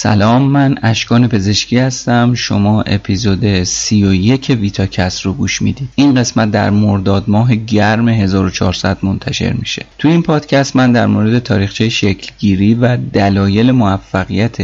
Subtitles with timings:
[0.00, 2.34] سلام من اشکان پزشکی هستم.
[2.34, 5.88] شما اپیزود سی و یک ویتاکست رو گوش می‌دید.
[5.94, 9.86] این قسمت در مرداد ماه گرم 1400 منتشر میشه.
[9.98, 14.56] تو این پادکست من در مورد تاریخچه شکلگیری و دلایل موفقیت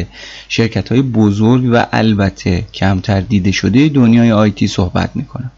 [0.49, 5.51] شرکت های بزرگ و البته کمتر دیده شده دنیای IT صحبت می‌کنم.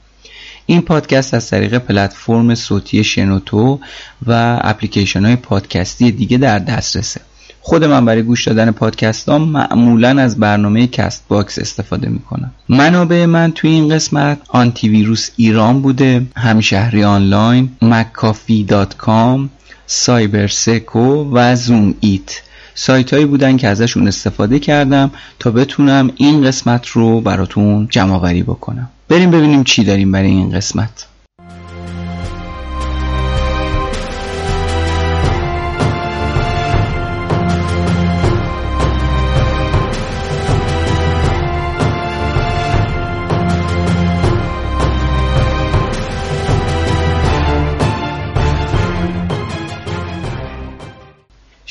[0.67, 3.81] این پادکست از طریق پلتفرم صوتی شنوتو
[4.27, 7.21] و اپلیکیشن های پادکستی دیگه در دسترسه.
[7.69, 12.51] خود من برای گوش دادن پادکست ها معمولا از برنامه Castbox استفاده می‌کنم.
[12.69, 19.51] منابع من توی این قسمت آنتی ویروس ایران بوده همشهری آنلاین McAfee dot com
[19.87, 22.43] سایبر سکو و زومیت.
[22.75, 28.89] سایت هایی بودن که ازشون استفاده کردم تا بتونم این قسمت رو براتون جمع بکنم.
[29.09, 31.07] بریم ببینیم چی داریم برای این قسمت.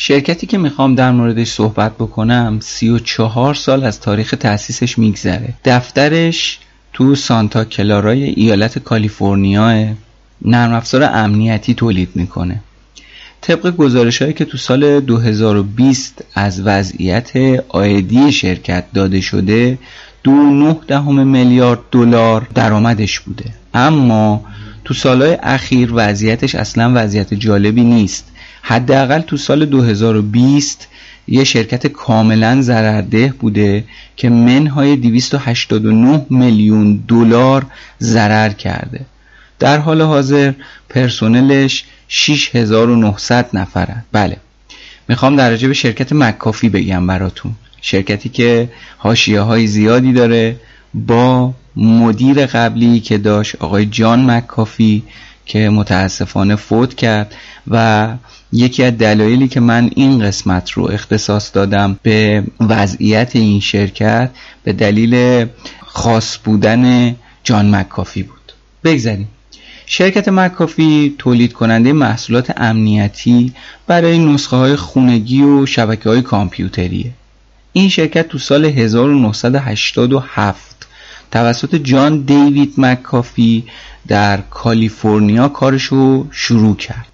[0.08, 5.54] شرکتی که می‌خوام در موردش صحبت بکنم سی و چهار سال از تاریخ تأسیسش میگذره.
[5.66, 6.60] دفترش
[6.94, 9.96] تو سانتا کلارای ایالت کالیفرنیا
[10.42, 12.60] نرم افزار امنیتی تولید می‌کنه.
[13.42, 17.32] طبق گزارش هایی که تو سال 2020 از وضعیت
[17.70, 19.78] آیدی شرکت داده شده
[20.24, 23.46] دو نه دهم میلیارد دلار درآمدش بوده.
[23.74, 24.46] اما
[24.84, 28.35] تو سالهای اخیر وضعیتش اصلا وضعیت جالبی نیست.
[28.68, 30.88] حداقل تو سال 2020
[31.28, 33.84] یه شرکت کاملا ضررده بوده
[34.16, 37.66] که منهای 289 میلیون دلار
[38.02, 39.06] ضرر کرده.
[39.60, 40.52] در حال حاضر
[40.90, 44.04] پرسنلش 6900 نفره.
[44.12, 44.38] بله.
[45.08, 47.52] می‌خوام در به شرکت مکافی بگم براتون.
[47.82, 50.56] شرکتی که حاشیه های زیادی داره
[50.94, 55.04] با مدیر قبلی که داشت آقای جان مکافی
[55.46, 57.36] که متاسفانه فوت کرد
[57.68, 58.08] و
[58.52, 64.32] یکی از دلایلی که من این قسمت رو اختصاص دادم به وضعیت این شرکت
[64.64, 65.46] به دلیل
[65.86, 68.54] خاص بودن جان مکافی بود.
[68.84, 69.28] بگذاریم.
[69.86, 73.54] شرکت مکافی تولید کننده محصولات امنیتی
[73.88, 77.12] برای نسخه های خونگی و شبکه های کامپیوتریه.
[77.74, 80.88] این شرکت تو سال 1987
[81.32, 83.64] توسط جان دیوید مکافی
[84.08, 87.08] در کالیفرنیا کارشو شروع کرد.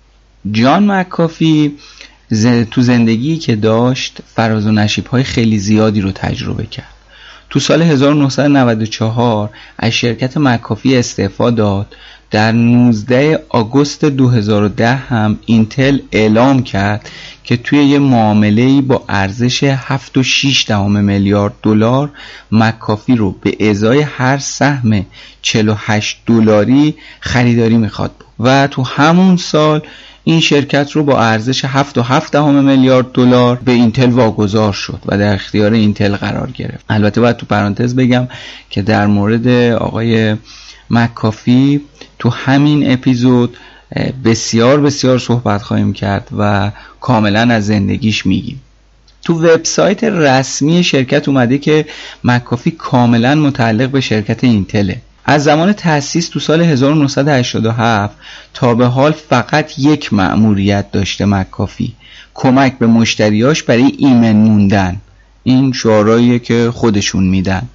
[0.52, 1.78] جان مکافی
[2.72, 6.94] تو زندگی که داشت فراز و نشیب های خیلی زیادی رو تجربه کرد.
[7.50, 11.96] تو سال 1994 از شرکت مکافی استعفا داد.
[12.32, 17.10] در 19 آگوست 2010 هم اینتل اعلام کرد
[17.44, 22.10] که توی یه معامله با ارزش 7.6 دهم میلیارد دلار
[22.52, 25.06] مکافی رو به ازای هر سهم
[25.42, 28.12] 48 دلاری خریداری می‌خواد.
[28.40, 29.82] و تو همون سال
[30.24, 35.74] این شرکت رو با ارزش 7.7 میلیارد دلار به اینتل واگذار شد و در اختیار
[35.74, 36.86] اینتل قرار گرفت.
[36.90, 38.28] البته باید تو پرانتز بگم
[38.70, 40.36] که در مورد آقای
[40.90, 41.82] مکافی
[42.20, 43.58] تو همین اپیزود
[44.26, 48.62] بسیار بسیار صحبت خواهیم کرد و کاملا از زندگیش میگیم.
[49.24, 51.86] تو وبسایت رسمی شرکت اومده که
[52.24, 55.02] مکافی کاملا متعلق به شرکت اینتله.
[55.26, 58.18] از زمان تأسیس تو سال 1987
[58.54, 61.94] تا به حال فقط یک مأموریت داشته مکافی.
[62.34, 65.02] کمک به مشتریاش برای ایمن موندن.
[65.44, 67.68] این شعارهاییه که خودشون میدن.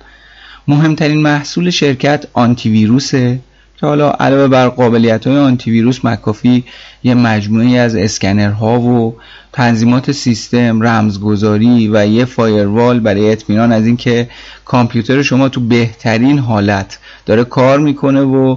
[0.69, 3.41] مهمترین محصول شرکت آنتی ویروسه
[3.81, 6.65] که حالا علاوه بر قابلیت های آنتی ویروس مکافی
[7.05, 9.17] یه مجموعه از اسکنرها و
[9.53, 14.29] تنظیمات سیستم رمزگذاری و یه فایروال برای اطمینان از اینکه
[14.65, 18.57] کامپیوتر شما تو بهترین حالت داره کار می‌کنه و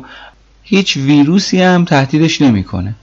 [0.64, 2.96] هیچ ویروسی هم تهدیدش نمی‌کنه.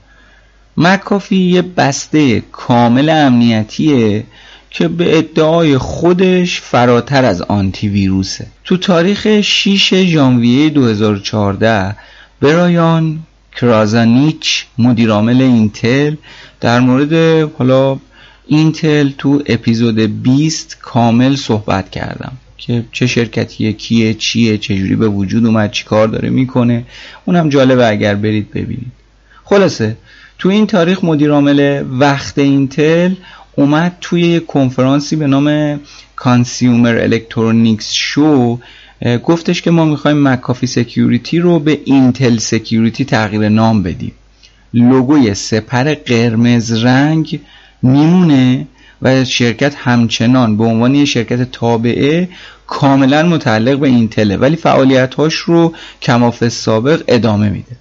[0.77, 4.23] مکافی یه بسته کامل امنیتیه
[4.69, 8.47] که به ادعای خودش فراتر از آنتی ویروسه.
[8.63, 11.95] تو تاریخ 6 ژانویه 2014
[12.41, 13.19] برایان
[13.55, 16.15] کرازانیچ مدیرعامل اینتل
[16.61, 17.13] در مورد
[17.57, 17.99] حالا
[18.47, 22.37] اینتل تو اپیزود 20 کامل صحبت کردم.
[22.57, 26.83] که چه شرکتیه کیه چیه چجوری به وجود اومد چی کار داره می‌کنه.
[27.25, 28.91] اونم جالبه اگر برید ببینید.
[29.43, 29.97] خلاصه
[30.39, 33.13] تو این تاریخ مدیرعامل وقت اینتل
[33.55, 35.79] اومد توی یک کنفرانسی به نام
[36.15, 38.59] Consumer Electronics Show
[39.23, 44.11] گفتش که ما می‌خوایم McAfee Security رو به Intel Security تغییر نام بدیم.
[44.73, 47.39] لوگوی سپر قرمز رنگ
[47.81, 48.67] میمونه.
[49.01, 52.29] و شرکت همچنان به عنوان یه شرکت تابعه
[52.67, 54.37] کاملا متعلق به اینتله.
[54.37, 57.75] ولی فعالیتهاش رو کمافی سابق ادامه میده.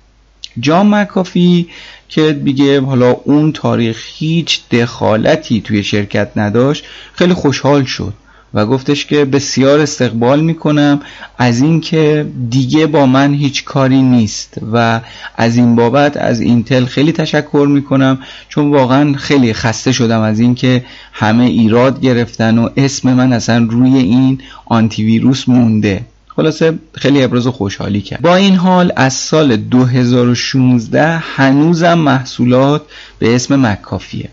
[0.60, 1.68] جان مکافی
[2.08, 6.84] که دیگه حالا اون تاریخ هیچ دخالتی توی شرکت نداشت
[7.14, 8.12] خیلی خوشحال شد.
[8.56, 11.00] و گفتش که بسیار استقبال می‌کنم
[11.38, 15.00] از اینکه دیگه با من هیچ کاری نیست و
[15.36, 18.18] از این بابت از اینتل خیلی تشکر می‌کنم
[18.48, 23.96] چون واقعا خیلی خسته شدم از اینکه همه ایراد گرفتن و اسم من اصلا روی
[23.96, 26.00] این آنتی ویروس مونده.
[26.36, 28.20] خلاصه خیلی ابراز خوشحالی کرد.
[28.20, 32.82] با این حال از سال 2016 هنوزم محصولات
[33.18, 34.28] به اسم مکافیه.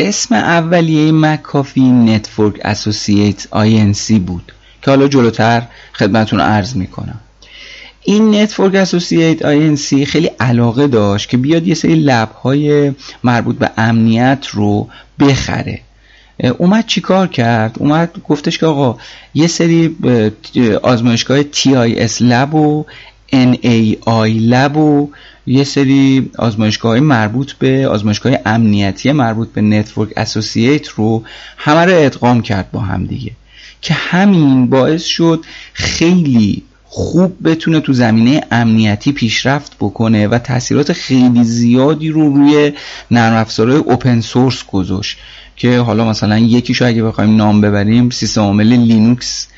[0.00, 4.52] اسم اولیه McAfee Network Associates INC بود
[4.82, 5.62] که حالا جلوتر
[5.92, 7.20] خدمتون عرض می‌کنم.
[8.02, 12.92] این Network Associates INC خیلی علاقه داشت که بیاد یه سری lab های
[13.24, 14.88] مربوط به امنیت رو
[15.20, 15.80] بخره.
[16.58, 18.98] اومد چیکار کرد؟ اومد گفتش که آقا
[19.34, 19.96] یه سری
[20.82, 22.86] آزمایشگاه TIS lab و
[23.32, 25.10] NAI lab و
[25.50, 31.22] یه سری آزمایشگاه مربوط به آزمایشگاه امنیتی مربوط به Network Associates رو
[31.56, 33.32] همه رو ادغام کرد با هم دیگه.
[33.82, 41.44] که همین باعث شد خیلی خوب بتونه تو زمینه امنیتی پیشرفت بکنه و تاثیرات خیلی
[41.44, 42.72] زیادی رو روی
[43.10, 45.18] نرم افزارهای open source گذاشت.
[45.60, 49.48] که حالا مثلا یکیشو اگه بخوایم نام ببریم سیستم عامل لینوکس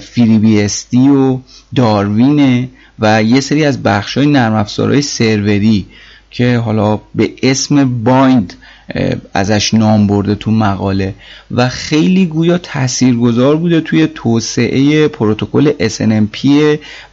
[0.00, 1.38] FreeBSD و
[1.74, 5.86] Darwin ه و یه سری از بخش های نرم افزارهای سروری
[6.30, 8.54] که حالا به اسم BIND
[9.34, 11.14] ازش نام برده تو مقاله
[11.50, 16.48] و خیلی گویا تاثیرگذار بوده توی توسعه پروتکل SNMP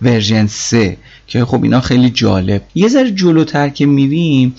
[0.02, 0.98] version 3
[1.32, 2.62] که خب اینا خیلی جالب.
[2.76, 4.56] یه ذره جلوتر که میریم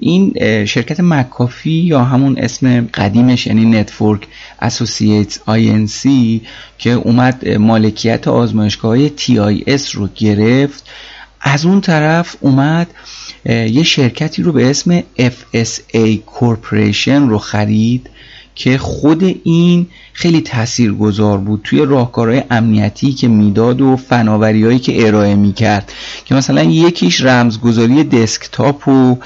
[0.00, 0.34] این
[0.64, 4.26] شرکت مکافی یا همون اسم قدیمش یعنی Network
[4.60, 6.08] اسوسییت INC
[6.78, 10.84] که اومد مالکیت آزمایشگاه های TIS رو گرفت.
[11.40, 12.86] از اون طرف اومد
[13.46, 18.10] یه شرکتی رو به اسم FSA Corporation رو خرید.
[18.54, 25.34] که خود این خیلی تاثیرگذار بود توی راهکارهای امنیتی که می‌داد و فناوریهایی که ارائه
[25.34, 25.92] می‌کرد.
[26.24, 29.18] که مثلا یکیش رمزگذاری دسکتاپ و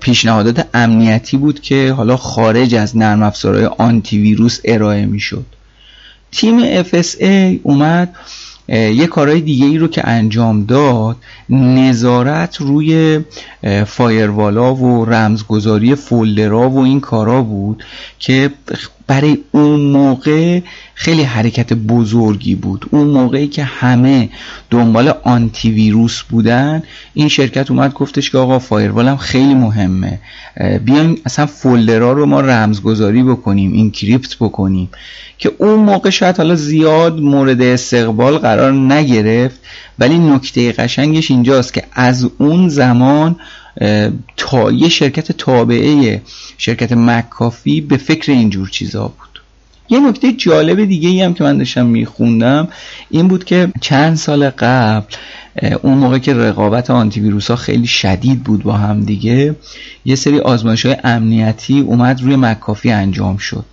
[0.00, 5.44] پیشنهادات امنیتی بود که حالا خارج از نرم افزارهای آنتی ویروس ارائه می‌شد.
[6.32, 8.16] تیم FSA اومد
[8.70, 11.16] یه کارهای دیگه ای رو که انجام داد
[11.48, 13.20] نظارت روی
[13.86, 17.84] فایروالا و رمزگذاری فولدرا و این کارا بود
[18.18, 18.50] که
[19.10, 20.60] برای اون موقع
[20.94, 22.86] خیلی حرکت بزرگی بود.
[22.90, 24.28] اون موقعی که همه
[24.70, 26.82] دنبال آنتی ویروس بودن
[27.14, 30.18] این شرکت اومد گفتش که آقا فایروال هم خیلی مهمه.
[30.84, 34.88] بیایم اصلا فولدرها رو ما رمزگذاری بکنیم اینکریپت بکنیم.
[35.38, 39.60] که اون موقع شاید حالا زیاد مورد استقبال قرار نگرفت
[39.98, 43.36] ولی نکته قشنگش اینجاست که از اون زمان
[44.36, 46.22] تا یه شرکت تابعه
[46.58, 49.30] شرکت مکافی به فکر اینجور چیزا بود.
[49.90, 52.68] یه نکته جالب دیگه ای هم که من داشتم میخوندم
[53.10, 55.14] این بود که چند سال قبل
[55.82, 59.56] اون موقع که رقابت آنتی ویروس ها خیلی شدید بود با هم دیگه
[60.04, 63.64] یه سری آزمایش های امنیتی اومد روی مکافی انجام شد.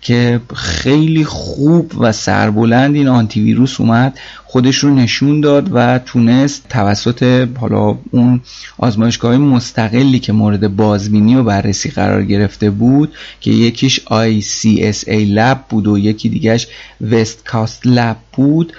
[0.00, 6.68] که خیلی خوب و سربلند این آنتی ویروس اومد خودش رو نشون داد و تونست
[6.68, 8.40] توسط حالا اون
[8.78, 15.86] آزمایشگاه مستقلی که مورد بازبینی و بررسی قرار گرفته بود که یکیش ICSA لب بود
[15.86, 16.66] و یکی دیگهش
[17.00, 18.72] وست کاست لب بود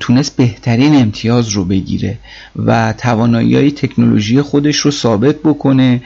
[0.00, 2.18] تونست بهترین امتیاز رو بگیره
[2.56, 6.02] و توانایی های تکنولوژی خودش رو ثابت بکنه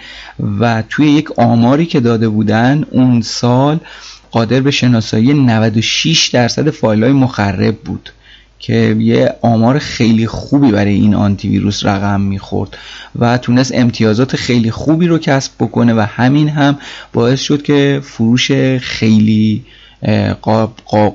[0.60, 3.80] و توی یک آماری که داده بودن اون سال
[4.30, 8.10] قادر به شناسایی 96 درصد فایل های مخرب بود
[8.58, 12.76] که یه آمار خیلی خوبی برای این آنتی ویروس رقم می‌خورد
[13.18, 16.78] و تونست امتیازات خیلی خوبی رو کسب بکنه و همین هم
[17.12, 19.64] باعث شد که فروش خیلی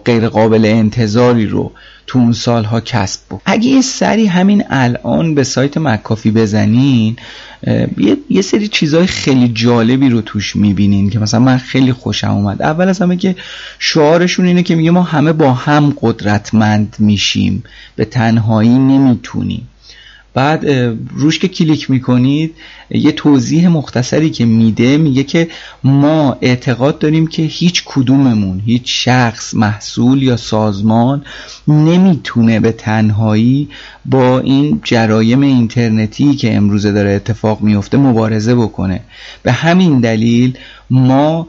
[0.06, 1.72] غیر قابل انتظاری رو
[2.08, 7.16] تو اون سالها کسب بود اگه یه سری همین الان به سایت مکافی بزنین
[7.98, 12.62] یه،, یه سری چیزهای خیلی جالبی رو توش می‌بینین که مثلا من خیلی خوشم اومد.
[12.62, 13.36] اول از همه که
[13.80, 17.64] شعارشون اینه که میگه ما همه با هم قدرتمند میشیم.
[17.96, 19.68] به تنهایی نمی‌تونیم.
[20.34, 20.66] بعد
[21.16, 22.56] روش که کلیک می‌کنید
[22.90, 25.48] یه توضیح مختصری که میده میگه که
[25.84, 31.24] ما اعتقاد داریم که هیچ کدوممون هیچ شخص محصول یا سازمان
[31.68, 33.70] نمی‌تونه به تنهایی
[34.06, 39.02] با این جرایم اینترنتی که امروزه داره اتفاق میفته مبارزه بکنه.
[39.44, 40.58] به همین دلیل
[40.90, 41.48] ما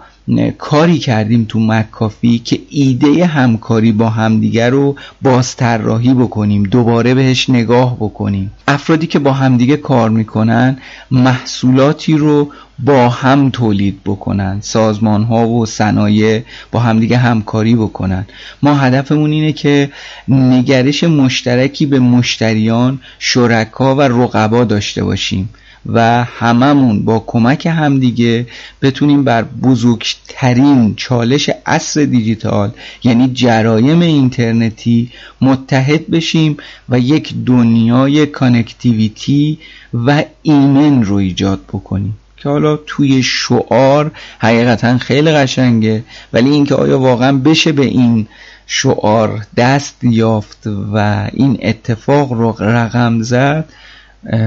[0.59, 7.97] کاری کردیم تو مکافی که ایده همکاری با همدیگه رو بازطراحی بکنیم دوباره بهش نگاه
[7.97, 8.50] بکنیم.
[8.69, 10.79] افرادی که با همدیگه کار می‌کنن
[11.11, 18.26] محصولاتی رو با هم تولید بکنن سازمان ها و صنایع با همدیگه همکاری بکنن.
[18.62, 19.91] ما هدفمون اینه که
[20.29, 25.49] نگرش مشترکی به مشتریان شرکا و رقبا داشته باشیم.
[25.87, 28.47] و هممون با کمک همدیگه
[28.83, 32.71] بتونیم بر بزرگترین چالش عصر دیجیتال
[33.05, 35.11] یعنی جرایم اینترنتی
[35.41, 36.57] متحد بشیم
[36.89, 39.59] و یک دنیای connectivity
[39.95, 42.17] و ایمن رو ایجاد بکنیم.
[42.37, 48.27] که حالا توی شعار حقیقتا خیلی قشنگه ولی اینکه آیا واقعا بشه به این
[48.67, 53.69] شعار دست یافت و این اتفاق رو رقم زد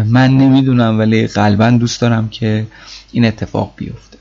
[0.05, 2.67] من نمی‌دونم ولی قلبا دوست دارم که
[3.11, 4.17] این اتفاق بیفته.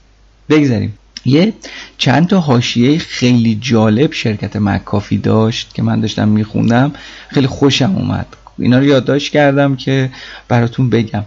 [0.48, 0.98] بگذاریم.
[1.24, 1.52] یه
[1.98, 6.92] چند تا حاشیه خیلی جالب شرکت مکافی داشت که من داشتم میخوندم.
[7.28, 8.26] خیلی خوشم اومد.
[8.58, 10.10] اینا رو یادداشت کردم که
[10.48, 11.24] براتون بگم.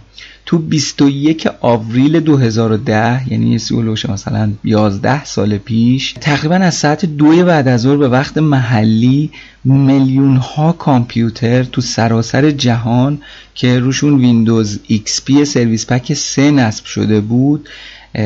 [0.48, 7.68] تو 21 آوریل 2010 یعنی سیولوش مثلا 11 سال پیش تقریبا از ساعت دو بعد
[7.68, 9.30] از ظهر به وقت محلی
[9.64, 13.18] میلیون ها کامپیوتر تو سراسر جهان
[13.54, 17.68] که روشون ویندوز XP سرویس پک 3 نصب شده بود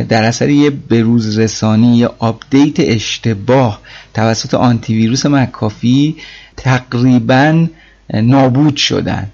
[0.09, 3.81] در اثر یه بروز رسانی یه آپدیت اشتباه
[4.14, 6.17] توسط آنتی ویروس مکافی
[6.57, 7.67] تقریبا
[8.14, 9.29] نابود شدن.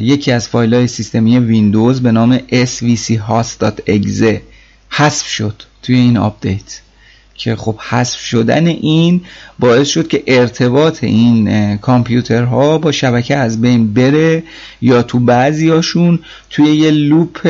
[0.00, 4.40] یکی از فایل های سیستمی ویندوز به نام svchost.exe
[4.88, 6.80] حذف شد توی این آپدیت.
[7.34, 9.20] که خب حذف شدن این
[9.58, 14.42] باعث شد که ارتباط این کامپیوترها با شبکه از بین بره
[14.80, 16.18] یا تو بعضیاشون
[16.50, 17.48] توی یه لوپ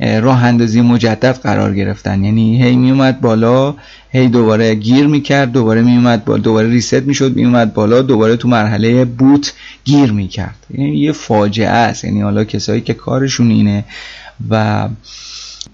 [0.00, 2.24] راه اندازی مجدد قرار گرفتن.
[2.24, 3.74] یعنی هی می اومد بالا
[4.10, 8.36] هی دوباره گیر می‌کرد دوباره می اومد بالا دوباره ریست می‌شد می اومد بالا دوباره
[8.36, 9.52] تو مرحله بوت
[9.84, 10.66] گیر می‌کرد.
[10.70, 12.04] یعنی یه فاجعه است.
[12.04, 13.84] یعنی حالا کسایی که کارشون اینه
[14.50, 14.88] و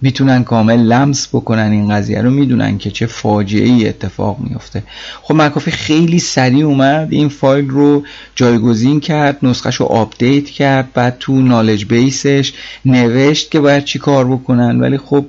[0.01, 4.83] می‌تونن کامل لمس بکنن این قضیه رو می‌دونن که چه فاجعه ای اتفاق میفته
[5.23, 8.03] خب مکافی خیلی سریع اومد این فایل رو
[8.35, 12.52] جایگزین کرد نسخهش رو update کرد بعد تو knowledge base ش
[12.85, 15.25] نوشت که باید چی کار بکنن ولی خب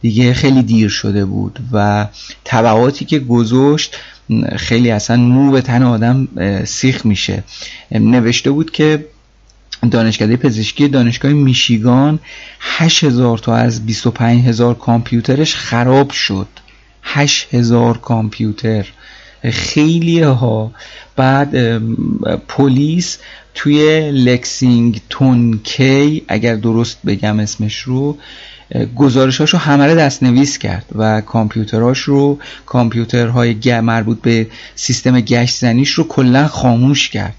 [0.00, 2.06] دیگه خیلی دیر شده بود و
[2.44, 3.96] تبعاتی که گذاشت
[4.56, 6.28] خیلی اصلا مو به تن آدم
[6.64, 7.44] سیخ میشه.
[7.90, 9.04] نوشته بود که
[9.88, 12.18] دانشکده پزشکی دانشگاه میشیگان
[12.60, 16.48] 8000 تا از 25000 کامپیوترش خراب شد.
[17.02, 18.86] 8000 کامپیوتر.
[19.50, 20.72] خیلی ها.
[21.16, 21.78] بعد
[22.48, 23.18] پلیس
[23.54, 28.18] توی لکسینگتون کی اگر درست بگم اسمش رو
[28.96, 35.90] گزارشاش رو همه دست نویس کرد و کامپیوتراش رو کامپیوترهای مربوط به سیستم گشت زنیش
[35.90, 37.34] رو کلا خاموش کرد.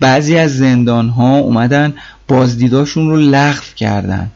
[0.00, 1.94] بعضی از زندان ها اومدن
[2.28, 4.30] بازدیداشون رو لغو کردن.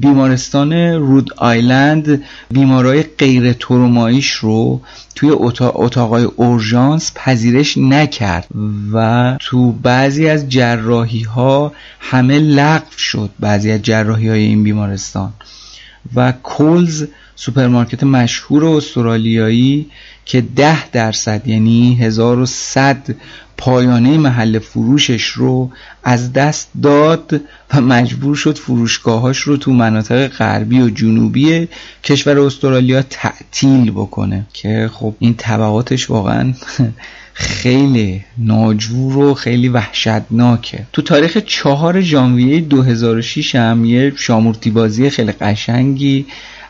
[0.00, 4.80] بیمارستان رود آیلند بیمارای غیر تروماییش رو
[5.14, 5.30] توی
[5.60, 8.46] اتاقای اورژانس پذیرش نکرد
[8.92, 15.32] و تو بعضی از جراحی ها همه لغو شد بعضی از جراحی های این بیمارستان.
[16.14, 17.06] و کولز
[17.36, 19.86] سوپرمارکت مشهور استرالیایی
[20.24, 23.14] که ده درصد یعنی 1100
[23.56, 25.70] پایانه محل فروشش رو
[26.04, 27.40] از دست داد
[27.74, 31.68] و مجبور شد فروشگاهاش رو تو مناطق غربی و جنوبی
[32.04, 34.46] کشور استرالیا تعطیل بکنه.
[34.52, 36.54] که خب این طبعاتش واقعا
[37.34, 40.86] خیلی ناجور و خیلی وحشتناکه.
[40.92, 46.26] تو تاریخ چهار ژانویه 2006 هم یه شامورتی بازی خیلی قشنگی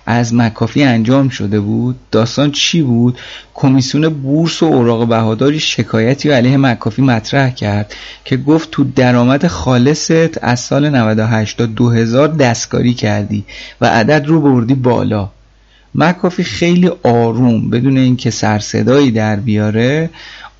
[0.06, 1.96] از مکافی انجام شده بود.
[2.10, 3.18] داستان چی بود؟
[3.54, 7.94] کمیسیون بورس و اوراق بهاداری شکایتی علیه مکافی مطرح کرد
[8.24, 13.44] که گفت تو درآمد خالصت از سال 98 تا 2000 دستکاری کردی
[13.80, 15.30] و عدد رو بردی بالا.
[15.94, 20.10] مکافی خیلی آروم بدون اینکه سرصدایی در بیاره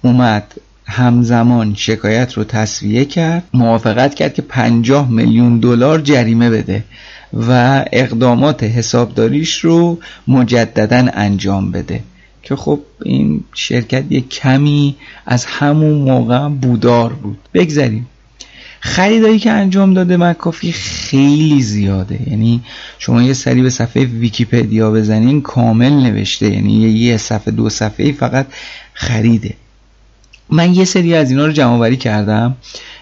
[0.05, 0.55] اومد
[0.87, 6.85] همزمان شکایت رو تصویه کرد موافقت کرد که 50 میلیون دلار جریمه بده
[7.33, 12.01] و اقدامات حسابداریش رو مجددا انجام بده.
[12.43, 14.97] که خب این شرکت یک کمی
[15.27, 17.39] از همون موقع بودار بود.
[17.55, 18.07] بگذاریم
[18.81, 22.31] خریدایی که انجام داده مکافی خیلی زیاده.
[22.31, 22.61] یعنی
[22.99, 26.51] شما یه سری به صفحه ویکیپدیا بزنین کامل نوشته.
[26.51, 28.47] یعنی یه صفحه دو صفحه فقط
[28.95, 29.55] خریده.
[30.51, 32.57] من یه سری از اینا رو جمع کردم.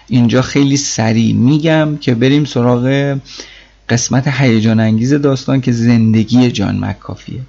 [0.07, 3.17] اینجا خیلی سریع میگم که بریم سراغ
[3.89, 7.39] قسمت هیجان انگیز داستان که زندگی جان مکافیه.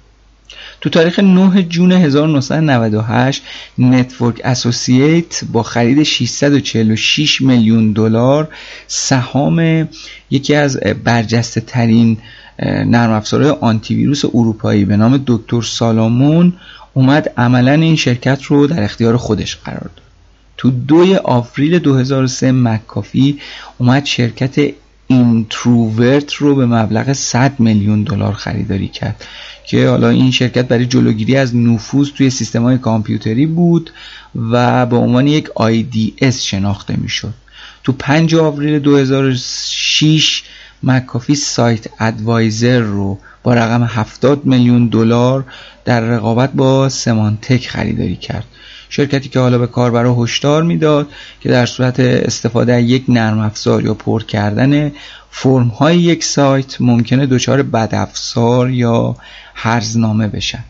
[0.81, 3.43] تو تاریخ 9 June 1998
[3.77, 8.47] Network Associates با خرید 646 میلیون دلار
[8.87, 9.87] سهام
[10.31, 12.17] یکی از برجسته ترین
[12.63, 16.53] نرم افزارهای آنتی ویروس اروپایی به نام دکتر سالومون
[16.97, 20.01] اومد عملا این شرکت رو در اختیار خودش قرار داد.
[20.57, 23.39] تو دوی آوریل 2003 مکافی
[23.77, 24.73] اومد شرکت
[25.07, 29.25] IntruVert رو به مبلغ 100 میلیون دلار خریداری کرد
[29.67, 33.91] که حالا این شرکت برای جلوگیری از نفوذ توی سیستم های کامپیوتری بود
[34.51, 37.33] و به عنوان یک IDS شناخته می‌شد.
[37.83, 40.43] تو 5 آوریل 2006
[40.83, 45.45] مکافی سایت ادوایزر رو با رقم 70 میلیون دلار
[45.85, 48.45] در رقابت با سمانتک خریداری کرد.
[48.89, 51.07] شرکتی که حالا به کاربرا هشدار می‌داد
[51.41, 54.91] که در صورت استفاده از یک نرم افزار یا پر کردن
[55.31, 59.15] فرم های یک سایت ممکنه دچار بدافزار یا
[59.55, 60.63] هرزنامه بشن.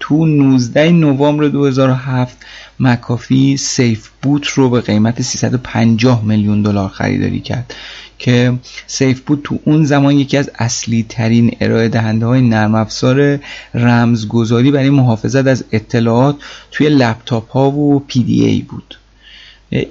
[0.00, 2.36] تو 19 نوامبر 2007
[2.80, 7.74] مکافی SafeBoot رو به قیمت 350 میلیون دلار خریداری کرد.
[8.22, 13.38] که SafeBoot تو اون زمان یکی از اصلی ترین ارائه دهنده های نرم افزار
[13.74, 16.36] رمزگذاری برای محافظت از اطلاعات
[16.70, 18.98] توی لپتاپ ها و PDA بود.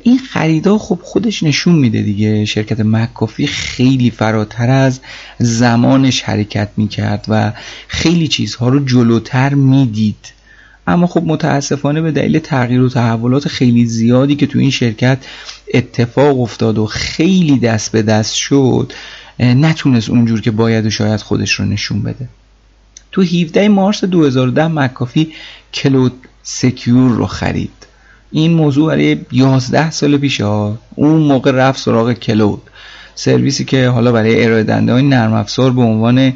[0.03, 2.45] این خریدا خب خودش نشون میده دیگه.
[2.45, 4.99] شرکت مکافی خیلی فراتر از
[5.39, 7.53] زمانش حرکت می‌کرد و
[7.87, 10.40] خیلی چیزها رو جلوتر می‌دید.
[10.91, 15.17] اما خب متاسفانه به دلیل تغییر و تحولات خیلی زیادی که تو این شرکت
[15.73, 18.93] اتفاق افتاد و خیلی دست به دست شد
[19.39, 22.29] نتونست اونجور که باید و شاید خودش رو نشون بده.
[23.11, 25.33] تو 17 مارس 2010 مکافی
[25.73, 27.87] Cloud Secure رو خرید.
[28.31, 32.61] این موضوع برای 11 سال پیش ها اون موقع رفت سراغ cloud.
[33.15, 36.33] سرویسی که حالا برای ارائه دهنده های نرم افزار به عنوان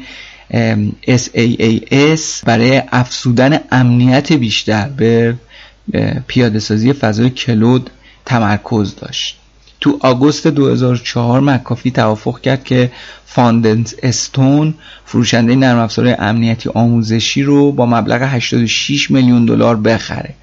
[0.52, 5.34] SaaS برای افزودن امنیت بیشتر به
[6.26, 7.90] پیاده سازی فضای cloud
[8.24, 9.38] تمرکز داشت.
[9.80, 12.92] تو آگوست 2004 مکافی توافق کرد که
[13.26, 20.34] Foundstone فروشنده نرم افزار امنیتی آموزشی رو با مبلغ 86 میلیون دلار بخره.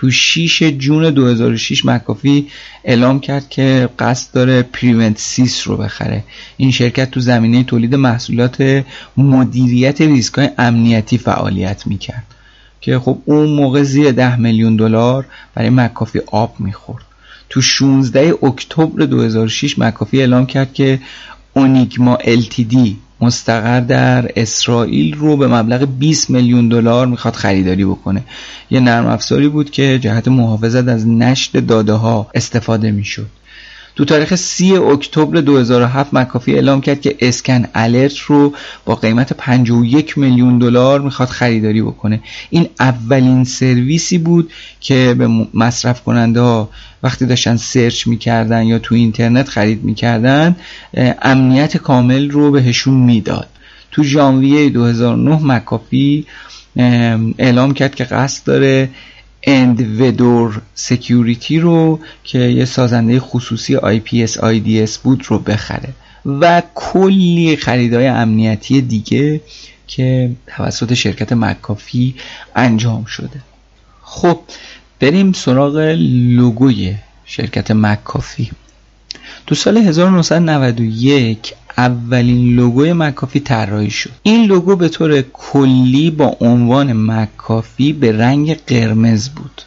[0.00, 2.46] تو 6 جون 2006 مکافی
[2.84, 6.24] اعلام کرد که قصد داره پریونت سیس رو بخره.
[6.56, 8.84] این شرکت تو زمینه تولید محصولات
[9.16, 12.24] مدیریت ریسک های امنیتی فعالیت می‌کرد
[12.80, 17.04] که خب اون موقع زیر 10 میلیون دلار برای مکافی آب می‌خورد.
[17.48, 21.00] تو 16 اکتبر 2006 مکافی اعلام کرد که
[21.54, 22.76] اونیگما LTD
[23.20, 28.24] مستقر در اسرائیل رو به مبلغ 20 میلیون دلار می‌خواد خریداری بکنه.
[28.70, 33.26] یه نرم افزاری بود که جهت محافظت از نشر داده ها استفاده می‌شد.
[33.96, 40.18] تو تاریخ 30 اکتبر 2007 مکافی اعلام کرد که اسکن الرت رو با قیمت 51
[40.18, 42.20] میلیون دلار می‌خواد خریداری بکنه.
[42.50, 46.70] این اولین سرویسی بود که به مصرف کننده ها
[47.02, 50.56] وقتی داشتن search می‌کردن یا تو اینترنت خرید می‌کردن
[51.22, 53.48] امنیت کامل رو بهشون می‌داد.
[53.92, 56.26] تو ژانویه 2009 مکافی
[57.38, 58.88] اعلام کرد که قصد داره
[59.42, 65.88] Endeavor Security رو که یه سازنده خصوصی IPS IDS بود رو بخره.
[66.26, 69.40] و کلی خریدهای امنیتی دیگه
[69.86, 72.14] که توسط شرکت مکافی
[72.56, 73.40] انجام شده.
[74.02, 74.40] خب
[75.00, 78.50] بریم سراغ لوگوی شرکت مکافی.
[79.46, 84.10] تو سال 1991 اولین لوگوی مکافی طراحی شد.
[84.22, 89.62] این لوگو به طور کلی با عنوان مکافی به رنگ قرمز بود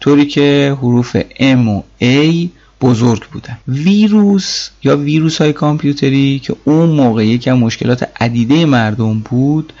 [0.00, 2.48] طوری که حروف M و A
[2.80, 3.58] بزرگ بودن.
[3.68, 9.72] ویروس یا ویروس های کامپیوتری که اون موقع یکم مشکلات عدیده مردم بود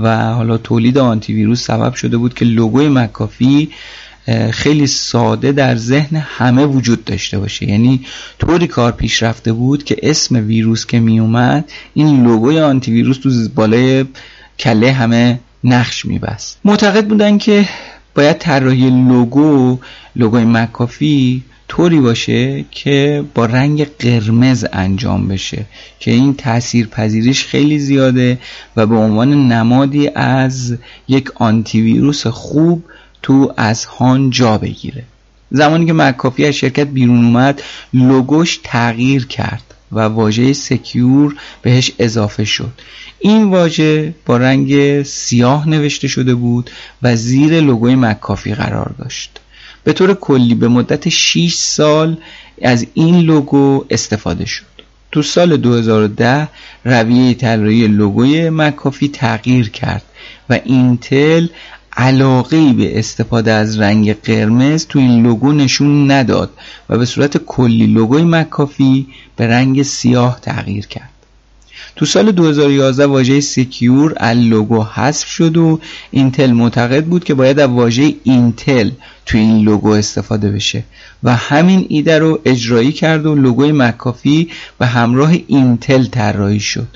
[0.00, 3.68] و حالا تولید آنتی ویروس سبب شده بود که لوگوی مکافی
[4.50, 7.70] خیلی ساده در ذهن همه وجود داشته باشه.
[7.70, 8.00] یعنی
[8.38, 13.18] طوری کار پیش رفته بود که اسم ویروس که می اومد این لوگوی آنتی ویروس
[13.18, 14.04] تو بالای
[14.58, 16.58] کله همه نقش میبست.
[16.64, 17.68] معتقد بودن که
[18.14, 19.78] باید طراحی لوگو
[20.16, 25.64] لوگوی مکافی طوری باشه که با رنگ قرمز انجام بشه
[26.00, 28.38] که این تاثیر پذیریش خیلی زیاده
[28.76, 30.76] و به عنوان نمادی از
[31.08, 32.84] یک آنتی ویروس خوب
[33.22, 33.52] تو
[33.98, 35.02] هان جا بگیره.
[35.50, 37.62] زمانی که مکافی از شرکت بیرون اومد
[37.94, 42.72] لوگوش تغییر کرد و واژه سکیور بهش اضافه شد.
[43.18, 46.70] این واژه با رنگ سیاه نوشته شده بود
[47.02, 49.40] و زیر لوگوی مکافی قرار داشت.
[49.84, 52.16] به طور کلی به مدت 6 سال
[52.62, 54.64] از این لوگو استفاده شد.
[55.12, 56.48] تو سال 2010
[56.84, 60.02] رویه طراحی لوگوی مکافی تغییر کرد
[60.50, 61.46] و اینتل
[61.96, 66.50] علاقه به استفاده از رنگ قرمز تو این لوگو نشون نداد
[66.88, 69.06] و به صورت کلی لوگوی مکافی
[69.36, 71.10] به رنگ سیاه تغییر کرد.
[71.96, 75.80] تو سال 2011 واژه secure از لوگو حذف شد و
[76.10, 78.90] اینتل معتقد بود که باید از واژه اینتل
[79.26, 80.84] تو این لوگو استفاده بشه
[81.22, 86.88] و همین ایده رو اجرایی کرد و لوگوی مکافی به همراه اینتل طراحی شد.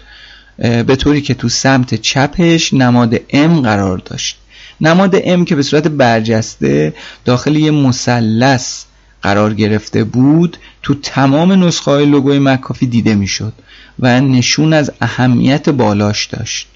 [0.56, 4.39] به طوری که تو سمت چپش نماد M قرار داشت.
[4.80, 8.84] نماد M که به صورت برجسته داخل یه مثلث
[9.22, 13.52] قرار گرفته بود تو تمام نسخه های لوگوی مکافی دیده می‌شد
[13.98, 16.66] و نشون از اهمیت بالاش داشت.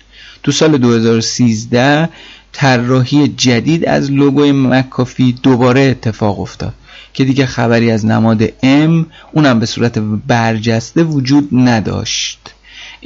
[0.43, 2.09] تو سال 2013
[2.53, 6.75] طراحی جدید از لوگوی مکافی دوباره اتفاق افتاد
[7.15, 12.54] که دیگه خبری از نماد M اونم به صورت برجسته وجود نداشت.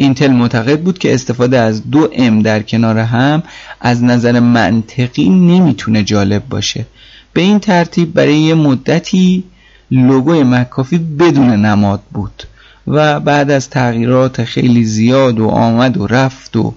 [0.01, 3.43] اینتل معتقد بود که استفاده از دو M در کنار هم
[3.81, 6.87] از نظر منطقی نمی‌تونه جالب باشه.
[7.33, 9.45] به این ترتیب برای یه مدتی
[9.91, 12.43] لوگوی مکافی بدون نماد بود
[12.87, 16.75] و بعد از تغییرات خیلی زیاد و آمد و رفت و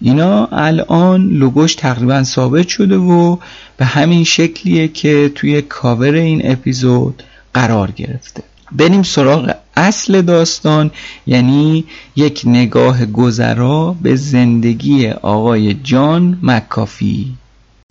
[0.00, 3.36] اینا الان لوگوش تقریبا ثابت شده و
[3.76, 7.22] به همین شکلیه که توی کاور این اپیزود
[7.54, 8.42] قرار گرفته.
[8.72, 10.91] بریم سراغ اصل داستان
[11.27, 17.37] یعنی یک نگاه گذرا به زندگی آقای جان مکافی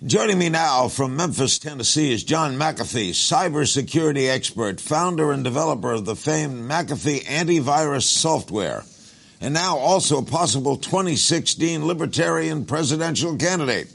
[0.04, 6.04] Joining me now from Memphis, Tennessee is John McAfee, cybersecurity expert, founder and developer of
[6.04, 8.84] the famed McAfee antivirus software,
[9.40, 13.88] and now also a possible 2016 Libertarian presidential candidate.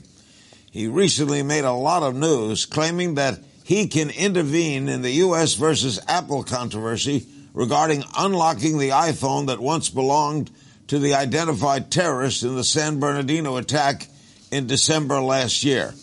[0.71, 5.53] He recently made a lot of news claiming that he can intervene in the U.S.
[5.53, 10.50] versus Apple controversy regarding unlocking the iPhone that once belonged
[10.88, 14.06] to the identified terrorists in the San Bernardino attack
[14.52, 15.94] in December last year.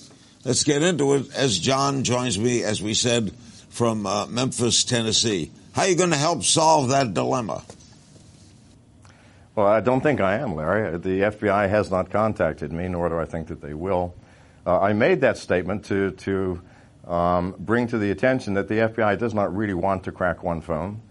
[0.44, 3.32] Let's get into it as John joins me, as we said,
[3.70, 5.52] from uh, Memphis, Tennessee.
[5.74, 7.64] How are you going to help solve that dilemma?
[9.56, 10.98] Well, I don't think I am, Larry.
[10.98, 14.16] The FBI has not contacted me, nor do I think that they will.
[14.66, 16.62] Uh, I made that statement to, to
[17.08, 20.60] um, bring to the attention that the FBI does not really want to crack one
[20.60, 21.02] phone.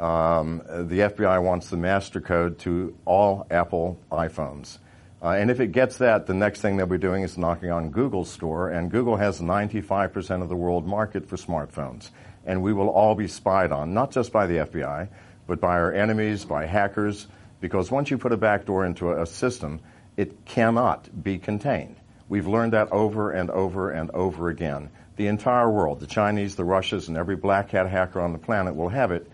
[0.00, 4.78] Um, the FBI wants the master code to all Apple iPhones.
[5.22, 7.90] Uh, and if it gets that, the next thing they'll be doing is knocking on
[7.90, 12.08] Google's store, and Google has 95% of the world market for smartphones.
[12.46, 15.08] And we will all be spied on, not just by the FBI,
[15.46, 17.26] but by our enemies, by hackers,
[17.60, 19.80] because once you put a backdoor into a, a system,
[20.16, 21.96] it cannot be contained.
[22.30, 24.88] We've learned that over and over and over again.
[25.16, 28.74] The entire world, the Chinese, the Russians, and every black hat hacker on the planet
[28.74, 29.29] will have it,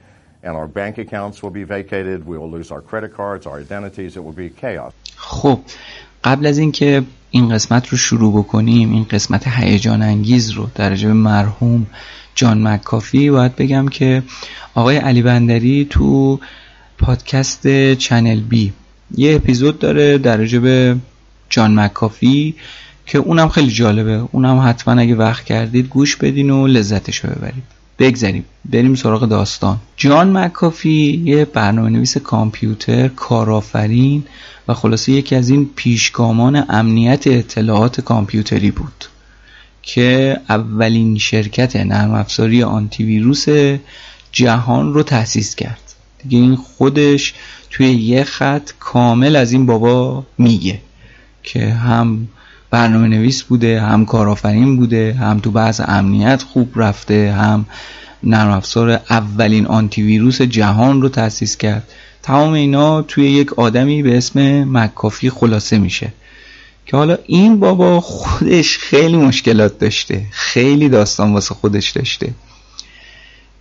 [0.47, 4.13] and our bank accounts will be vacated, we will lose our credit cards, our identities,
[4.17, 4.93] it will be chaos.
[5.17, 5.61] خب
[6.25, 11.13] قبل از اینکه این قسمت رو شروع بکنیم این قسمت هیجان انگیز رو در به
[11.13, 11.87] مرحوم
[12.35, 14.23] جان مکافی باید بگم که
[14.75, 16.41] آقای علی بندری تو
[16.99, 18.73] پادکست چنل بی
[19.17, 20.97] یه اپیزود داره در به
[21.51, 22.55] جان مکافی
[23.07, 24.29] که اونم خیلی جالبه.
[24.33, 27.76] اونم حتما اگه وقت کردید گوش بدین و لذتش رو ببرید.
[27.99, 29.79] بگذاریم بریم سراغ داستان.
[29.97, 34.25] جان مکافی یه برنامه نویس کامپیوتر کارآفرین
[34.69, 39.05] و خلاصه یکی از این پیشگامان امنیت اطلاعات کامپیوتری بود
[39.83, 43.47] که اولین شرکت نرم افزاری آنتی ویروس
[44.33, 45.81] جهان رو تأسیس کرد.
[46.23, 47.35] دیگه این خودش
[47.71, 50.81] توی یه خط کامل از این بابا میگه
[51.43, 52.29] که هم
[52.77, 57.67] برنامه نویس بوده هم کارآفرین بوده هم تو بحث امنیت خوب رفته هم
[58.23, 61.89] نرم افزار اولین آنتی ویروس جهان رو تأسیس کرد.
[62.23, 66.13] تمام اینا توی یک آدمی به اسم مکافی خلاصه میشه.
[66.87, 70.27] که حالا این بابا خودش خیلی مشکلات داشته.
[70.31, 72.31] خیلی داستان واسه خودش داشته.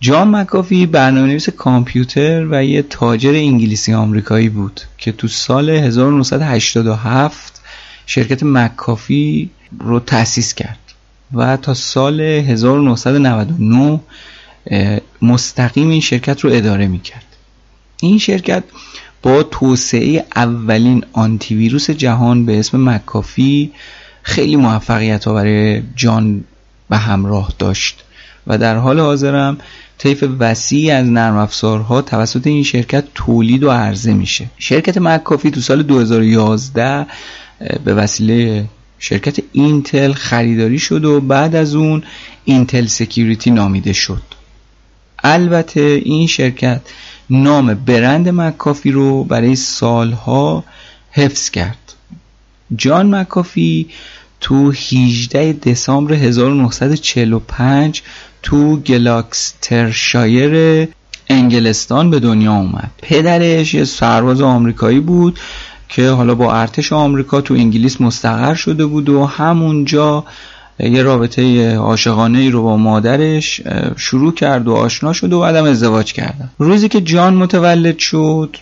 [0.00, 7.56] جان مکافی برنامه نویس کامپیوتر و یه تاجر انگلیسی آمریکایی بود که تو سال 1987
[8.06, 10.78] شرکت مکافی رو تأسیس کرد
[11.34, 14.00] و تا سال 1999
[15.22, 17.26] مستقیم این شرکت رو اداره می کرد
[18.00, 18.64] این شرکت
[19.22, 23.72] با توسعه اولین آنتی ویروس جهان به اسم مکافی
[24.22, 26.44] خیلی موفقیت ها برای جان
[26.90, 28.04] به همراه داشت
[28.46, 29.58] و در حال حاضرم
[29.98, 34.46] طیف وسیعی از نرم افزارها توسط این شرکت تولید و عرضه میشه.
[34.58, 37.06] شرکت مکافی تو سال 2011
[37.84, 38.64] به وسیله
[38.98, 42.02] شرکت اینتل خریداری شد و بعد از اون
[42.44, 44.22] Intel Security نامیده شد.
[45.24, 46.80] البته این شرکت
[47.30, 50.64] نام برند مکافی رو برای سالها
[51.10, 51.94] حفظ کرد.
[52.76, 53.88] جان مکافی
[54.40, 58.02] تو 18 دسامبر 1945
[58.42, 60.88] تو گلاکسترشایر
[61.28, 62.90] انگلستان به دنیا اومد.
[63.02, 65.38] پدرش یه سرباز آمریکایی بود
[65.88, 70.24] که حالا با ارتش آمریکا تو انگلیس مستقر شده بود و همونجا
[70.80, 73.60] یه رابطه عاشقانه ای رو با مادرش
[73.96, 78.56] شروع کرد و آشنا شد و بعدم ازدواج کردن روزی که جان متولد شد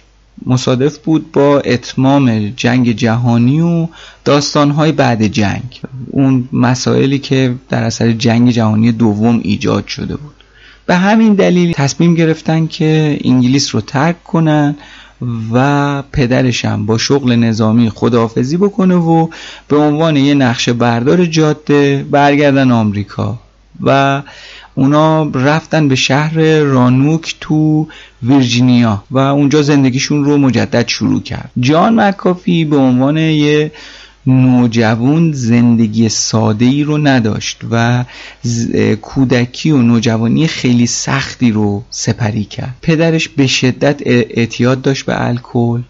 [0.47, 3.89] مصادف بود با اتمام جنگ جهانی و
[4.25, 5.81] داستانهای بعد جنگ.
[6.11, 10.35] اون مسائلی که در اثر جنگ جهانی دوم ایجاد شده بود.
[10.87, 14.77] به همین دلیل تصمیم گرفتن که انگلیس رو ترک کنن
[15.53, 19.29] و پدرشم با شغل نظامی خداحافظی بکنه و
[19.69, 23.39] به عنوان یه نقشه بردار جاده برگردن آمریکا.
[23.81, 24.23] و
[24.75, 27.89] اونا رفتن به شهر رانوک تو
[28.23, 31.51] ویرجینیا و اونجا زندگیشون رو مجدد شروع کرد.
[31.61, 33.73] جان مکافی به عنوان یه
[34.27, 38.05] نوجوان زندگی ساده ای رو نداشت و
[39.03, 42.77] کودکی و نوجوانی خیلی سختی رو سپری کرد.
[42.83, 45.81] پدرش به شدت اعتیاد داشت به الکل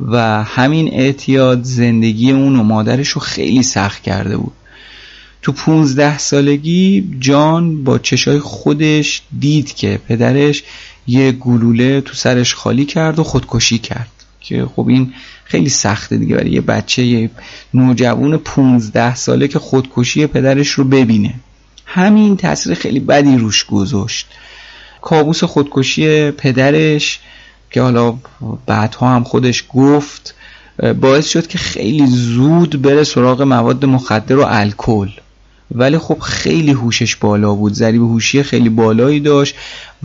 [0.00, 4.52] و همین اعتیاد زندگی اون و مادرش رو خیلی سخت کرده بود.
[5.42, 10.62] تو 15 سالگی جان با چشای خودش دید که پدرش
[11.06, 14.08] یه گلوله تو سرش خالی کرد و خودکشی کرد.
[14.40, 15.12] که خب این
[15.44, 16.36] خیلی سخته دیگه.
[16.36, 17.30] برای یه بچه یه
[17.74, 21.34] نوجوان 15 ساله که خودکشی پدرش رو ببینه.
[21.86, 24.26] همین تاثیر خیلی بدی روش گذاشت.
[25.02, 27.20] کابوس خودکشی پدرش
[27.70, 28.16] که حالا
[28.66, 30.34] بعدها هم خودش گفت
[31.00, 35.08] باعث شد که خیلی زود بره سراغ مواد مخدر و الکل.
[35.70, 37.72] ولی خب خیلی هوشش بالا بود.
[37.72, 39.54] ضریب هوشی خیلی بالایی داشت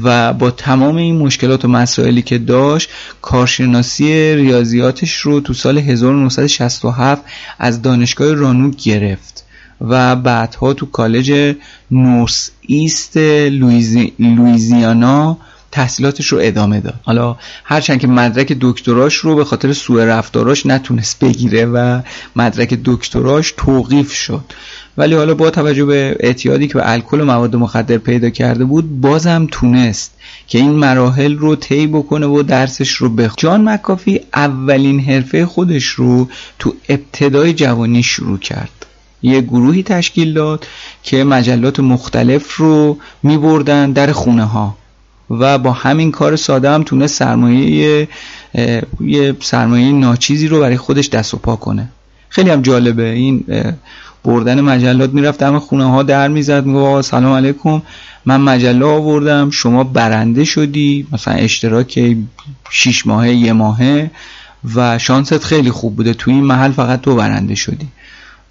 [0.04, 2.90] و با تمام این مشکلات و مسائلی که داشت
[3.22, 7.22] کارشناسی ریاضیاتش رو تو سال 1967
[7.60, 9.46] از دانشگاه رانوک گرفت
[9.82, 11.56] و بعدها تو کالج
[11.92, 14.14] نورس ایست لویزی...
[14.20, 15.38] لویزیانا
[15.72, 17.00] تحصیلاتش رو ادامه داد.
[17.04, 22.02] حالا هرچند که مدرک دکتراش رو به خاطر سوء رفتاراش نتونست بگیره و
[22.36, 24.44] مدرک دکتراش توقیف شد.
[24.98, 29.02] ولی حالا با توجه به اعتیادی که به الکل و مواد مخدر پیدا کرده بود
[29.02, 30.14] بازم تونست
[30.48, 33.34] که این مراحل رو طی بکنه و درسش رو بخونه.
[33.38, 38.86] جان مکافی اولین حرفه خودش رو تو ابتدای جوانی شروع کرد.
[39.22, 40.68] یه گروهی تشکیل داد
[41.04, 44.78] که مجلات مختلف رو می بردن در خونه ها
[45.30, 48.08] و با همین کار ساده هم تونه سرمایه
[49.02, 51.90] یه سرمایه ناچیزی رو برای خودش دست و پا کنه.
[52.30, 53.10] خیلی هم جالبه.
[53.10, 53.46] این
[54.24, 57.82] بردن مجلات می‌رفت دم خونه ها در می‌زد میگه سلام علیکم.
[58.26, 62.18] من مجله آوردم شما برنده شدی مثلا اشتراک
[62.70, 64.12] 6 ماهه یه ماهه
[64.76, 66.14] و شانست خیلی خوب بوده.
[66.14, 67.88] توی این محل فقط تو برنده شدی.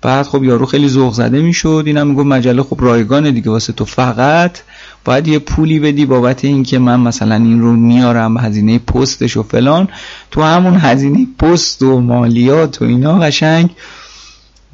[0.02, 3.84] بعد خب یارو خیلی ذوق زده می‌شد اینم میگه مجله خب رایگانه دیگه واسه تو
[3.84, 4.58] فقط.
[5.04, 9.88] باید یه پولی بدی بابت اینکه من مثلا این رو میارم هزینه پستش و فلان.
[10.30, 13.70] تو همون هزینه پست و مالیات و اینا قشنگ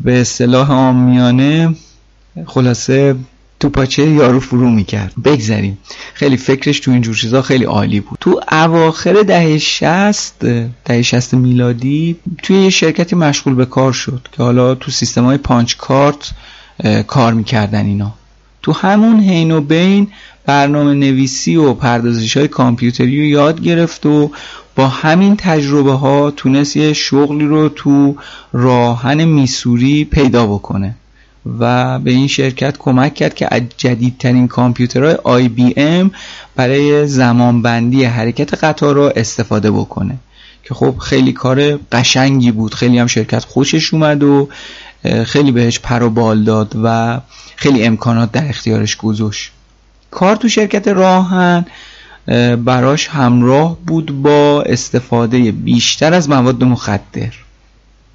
[0.00, 1.74] به اصطلاح آمیانه
[2.46, 3.16] خلاصه
[3.60, 5.12] تو پاچه یارو فرو می‌کرد.
[5.24, 5.78] بگذریم.
[6.14, 8.18] خیلی فکرش تو اینجور چیزا خیلی عالی بود.
[8.20, 10.38] تو اواخر دهه 60
[10.84, 15.38] دهه 60 میلادی توی یه شرکتی مشغول به کار شد که حالا تو سیستم های
[15.38, 16.30] punch card
[17.06, 18.14] کار می‌کردن اینا.
[18.62, 20.08] تو همون حین و بین
[20.46, 24.30] برنامه نویسی و پردازش های کامپیوتری رو یاد گرفت و
[24.76, 28.16] با همین تجربه ها تونست یه شغلی رو تو
[28.52, 30.94] راه‌آهن میسوری پیدا بکنه
[31.58, 36.10] و به این شرکت کمک کرد که از جدیدترین کامپیوترهای IBM
[36.56, 40.18] برای زمانبندی حرکت قطار رو استفاده بکنه.
[40.62, 42.74] که خب خیلی کار قشنگی بود.
[42.74, 44.48] خیلی هم شرکت خوشش اومد و
[45.26, 47.20] خیلی بهش پر و بال داد و
[47.56, 49.52] خیلی امکانات در اختیارش گذاشت.
[50.10, 51.66] کار تو شرکت راهن
[52.64, 57.32] براش همراه بود با استفاده بیشتر از مواد مخدر.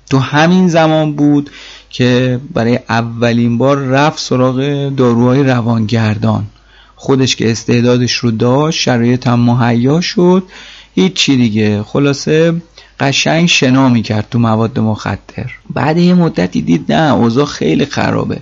[0.09, 1.49] تو همین زمان بود
[1.89, 6.45] که برای اولین بار رفت سراغ داروهای روانگردان.
[6.95, 10.43] خودش که استعدادش رو داشت شرایط هم مهیا شد.
[10.95, 11.83] هیچی دیگه.
[11.83, 12.61] خلاصه
[12.99, 15.51] قشنگ شنا می‌کرد تو مواد مخدر.
[15.73, 18.39] بعد یه مدتی دید نه اوضاع خیلی خرابه.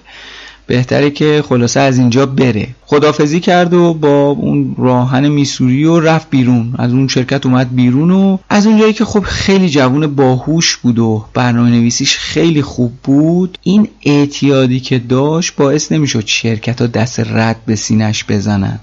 [0.67, 2.67] بهتره که خلاصه از اینجا بره.
[2.85, 6.73] خدافزی کرد و با اون راهن میسوری و رفت بیرون.
[6.77, 11.25] از اون شرکت اومد بیرون و از اونجایی که خب خیلی جوون باهوش بود و
[11.33, 17.55] برنامه نویسیش خیلی خوب بود این اعتیادی که داشت باعث نمی‌شد شرکت ها دست رد
[17.65, 18.79] به سینش بزنن.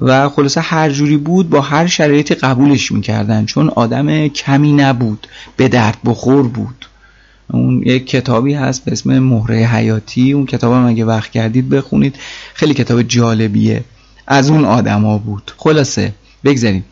[0.00, 5.68] و خلاصه هر جوری بود با هر شرایطی قبولش می‌کردن چون آدم کمی نبود به
[5.68, 6.86] درد بخور بود.
[7.50, 10.32] اون یک کتابی هست به اسم مهره حیاتی.
[10.32, 12.16] اون کتاب هم اگه وقت کردید بخونید.
[12.54, 13.84] خیلی کتاب جالبیه.
[14.26, 15.52] از اون آدما بود.
[15.56, 16.12] خلاصه
[16.44, 16.84] بگذاریم.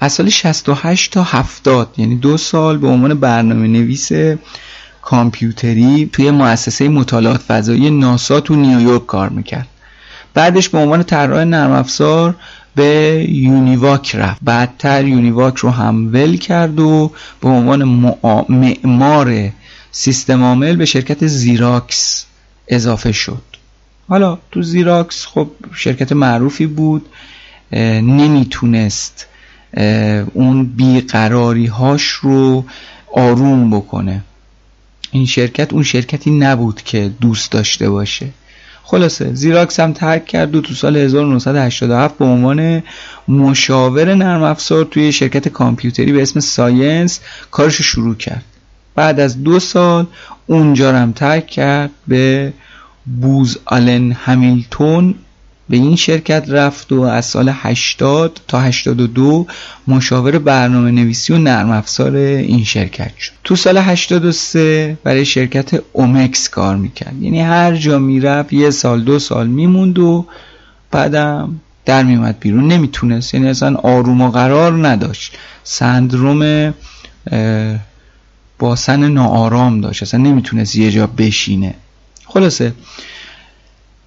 [0.00, 4.12] از سال 68 تا 70 یعنی دو سال به عنوان برنامه نویس
[5.02, 9.68] کامپیوتری توی مؤسسه مطالعات فضایی ناسا تو نیویورک کار می‌کرد.
[10.34, 12.34] بعدش به عنوان طراح نرم افزار
[12.74, 14.40] به یونیواک رفت.
[14.42, 17.84] بعدتر یونیواک رو هم ول کرد و به عنوان
[18.48, 19.50] معمار
[19.98, 22.26] سیستم عامل به شرکت زیراکس
[22.68, 23.42] اضافه شد.
[24.08, 27.06] حالا تو زیراکس خب شرکت معروفی بود
[27.72, 29.26] نمی‌تونست
[30.34, 32.64] اون بیقراری هاش رو
[33.12, 34.24] آروم بکنه.
[35.10, 38.28] این شرکت اون شرکتی نبود که دوست داشته باشه.
[38.82, 42.82] خلاصه زیراکس هم ترک کرد و تو سال 1987 به عنوان
[43.28, 48.44] مشاور نرم افزار توی شرکت کامپیوتری به اسم Science کارش شروع کرد.
[48.96, 50.06] بعد از دو سال
[50.46, 52.52] اونجا هم ترک کرد به
[53.20, 55.14] بوز آلن همیلتون
[55.68, 59.46] به این شرکت رفت و از سال 80 تا 82
[59.88, 63.32] مشاور برنامه نویسی و نرم افزار این شرکت شد.
[63.44, 67.22] تو سال 83 برای شرکت اومکس کار می‌کرد.
[67.22, 70.26] یعنی هر جا می‌رفت یه سال دو سال میموند و
[70.90, 72.68] بعدم در میومد بیرون.
[72.68, 73.34] نمی‌تونست.
[73.34, 75.32] یعنی اصلا آروم و قرار نداشت.
[75.64, 76.74] سندروم
[78.58, 80.02] باسن ناآرام داشت.
[80.02, 81.74] اصلا نمی‌تونست یه جا بشینه.
[82.26, 82.72] خلاصه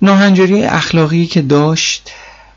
[0.01, 2.11] ناهنجاری اخلاقی که داشت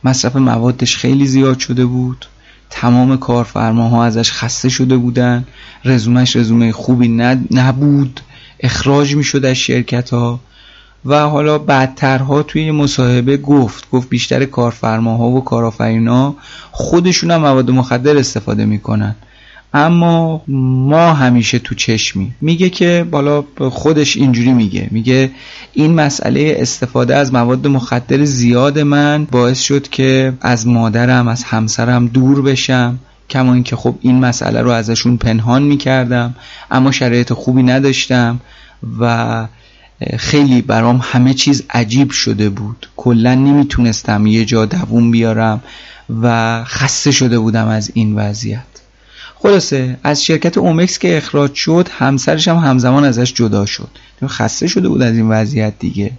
[0.05, 2.27] مصرف موادش خیلی زیاد شده بود.
[2.71, 5.45] تمام کارفرماها ازش خسته شده بودن.
[5.85, 7.09] رزومش رزومه خوبی
[7.51, 8.21] نبود.
[8.61, 10.41] اخراج می شد از شرکت ها
[11.05, 13.91] و حالا بعدترها توی مصاحبه گفت.
[13.91, 16.35] گفت بیشتر کارفرماها و کارآفرینا
[16.71, 19.17] خودشون هم مواد مخدر استفاده می‌کنن.
[19.75, 22.33] اما ما همیشه تو چشمی.
[22.41, 24.89] میگه که بالا خودش اینجوری میگه.
[24.91, 25.31] میگه
[25.73, 32.07] این مسئله استفاده از مواد مخدر زیاد من باعث شد که از مادرم از همسرم
[32.07, 32.99] دور بشم.
[33.31, 36.35] کما اینکه خب این مسئله رو ازشون پنهان می‌کردم
[36.71, 38.41] اما شرایط خوبی نداشتم
[39.01, 39.47] و
[40.19, 42.89] خیلی برام همه چیز عجیب شده بود.
[42.97, 45.63] کلا نمی‌تونستم یه جا دووم بیارم
[46.23, 48.72] و خسته شده بودم از این وضعیت.
[49.43, 53.89] خلاصه از شرکت اومکس که اخراج شد همسرش هم همزمان ازش جدا شد.
[54.27, 56.11] خسته شده بود از این وضعیت دیگه.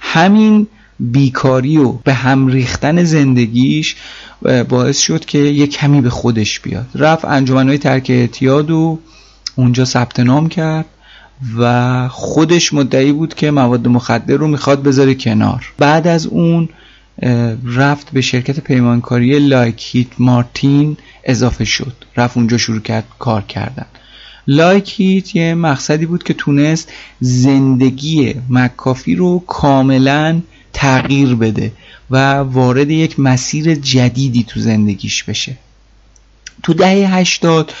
[0.00, 0.66] همین
[1.00, 3.96] بیکاری و به هم ریختن زندگیش
[4.68, 6.86] باعث شد که یه کمی به خودش بیاد.
[6.94, 8.98] رفت انجمنهای ترک اعتیاد و
[9.56, 10.86] اونجا ثبت نام کرد
[11.58, 15.72] و خودش مدعی بود که مواد مخدر رو می‌خواد بذاره کنار.
[15.78, 16.68] بعد از اون
[17.64, 21.92] رفت به شرکت پیمانکاری لاکهید مارتین اضافه شد.
[22.16, 23.86] رفت اونجا شروع کرد کار کردن.
[24.46, 30.40] لاکهید یه مقصدی بود که تونست زندگی مکافی رو کاملا
[30.72, 31.72] تغییر بده
[32.10, 35.56] و وارد یک مسیر جدیدی تو زندگیش بشه.
[36.62, 37.72] تو دهه 80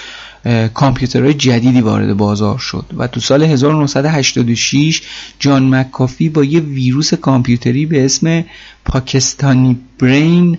[0.74, 5.02] کامپیوترهای جدیدی وارد بازار شد و تو سال 1986
[5.38, 8.44] جان مکافی با یه ویروس کامپیوتری به اسم
[8.84, 10.58] پاکستانی برین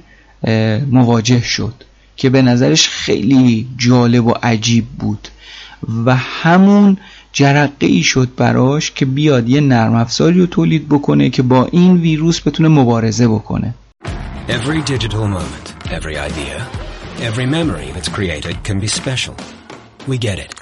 [0.91, 1.73] مواجه شد
[2.17, 5.27] که به نظرش خیلی جالب و عجیب بود
[6.05, 6.97] و همون
[7.33, 11.97] جرقه ای شد براش که بیاد یه نرم افزاری رو تولید بکنه که با این
[11.97, 13.73] ویروس بتونه مبارزه بکنه
[14.47, 15.65] Every digital moment,
[15.97, 16.57] every idea,
[17.29, 19.35] every memory that's created can be special.
[20.06, 20.54] We get it.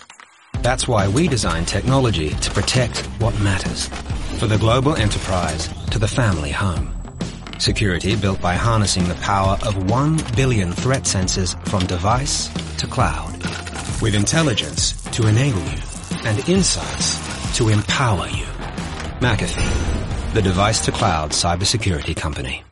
[0.63, 3.89] That's why we design technology to protect what matters.
[4.39, 6.95] For the global enterprise to the family home.
[7.59, 13.33] Security built by harnessing the power of 1 billion threat sensors from device to cloud.
[14.01, 15.83] With intelligence to enable you
[16.25, 17.09] and insights
[17.59, 18.47] to empower you.
[19.21, 22.65] McAfee, the device to cloud cybersecurity company.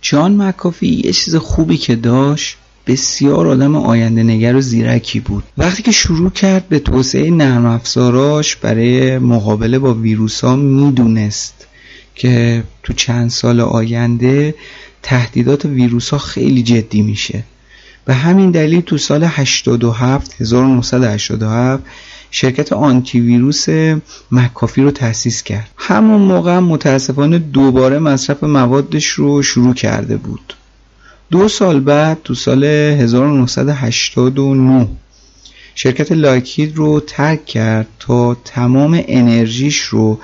[0.00, 2.56] جان مکافی یه چیز خوبی که داشت
[2.89, 5.43] بسیار آدم آینده نگر و زیرکی بود.
[5.57, 11.67] وقتی که شروع کرد به توسعه نرم افزاراش برای مقابله با ویروس ها می‌دونست
[12.15, 14.55] که تو چند سال آینده
[15.03, 17.43] تهدیدات ویروس ها خیلی جدی میشه.
[18.05, 21.83] به همین دلیل تو سال 87 1987
[22.31, 23.65] شرکت آنتی ویروس
[24.31, 25.69] مکافی رو تأسیس کرد.
[25.77, 30.53] همون موقع متاسفانه دوباره مصرف موادش رو شروع کرده بود.
[31.31, 34.87] دو سال بعد تو سال 1989
[35.75, 40.19] شرکت لاکید رو ترک کرد تا تمام انرژیش رو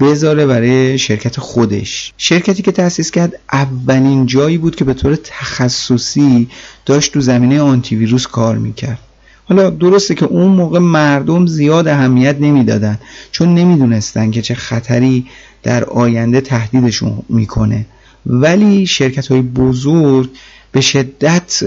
[0.00, 2.12] بذاره برای شرکت خودش.
[2.16, 6.48] شرکتی که تأسیس کرد اولین جایی بود که به طور تخصصی
[6.86, 8.98] داشت تو زمینه آنتی ویروس کار می‌کرد.
[9.44, 12.98] حالا درسته که اون موقع مردم زیاد اهمیت نمی‌دادن
[13.32, 15.26] چون نمی‌دونستن که چه خطری
[15.62, 17.86] در آینده تهدیدشون می‌کنه.
[18.28, 20.30] ولی شرکت های بزرگ
[20.72, 21.64] به شدت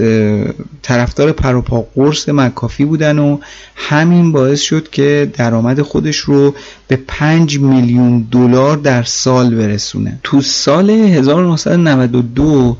[0.82, 3.38] طرفدار پروپا قرص مکافی بودن و
[3.74, 6.54] همین باعث شد که درآمد خودش رو
[6.88, 10.20] به 5 میلیون دلار در سال برسونه.
[10.22, 12.76] تو سال 1992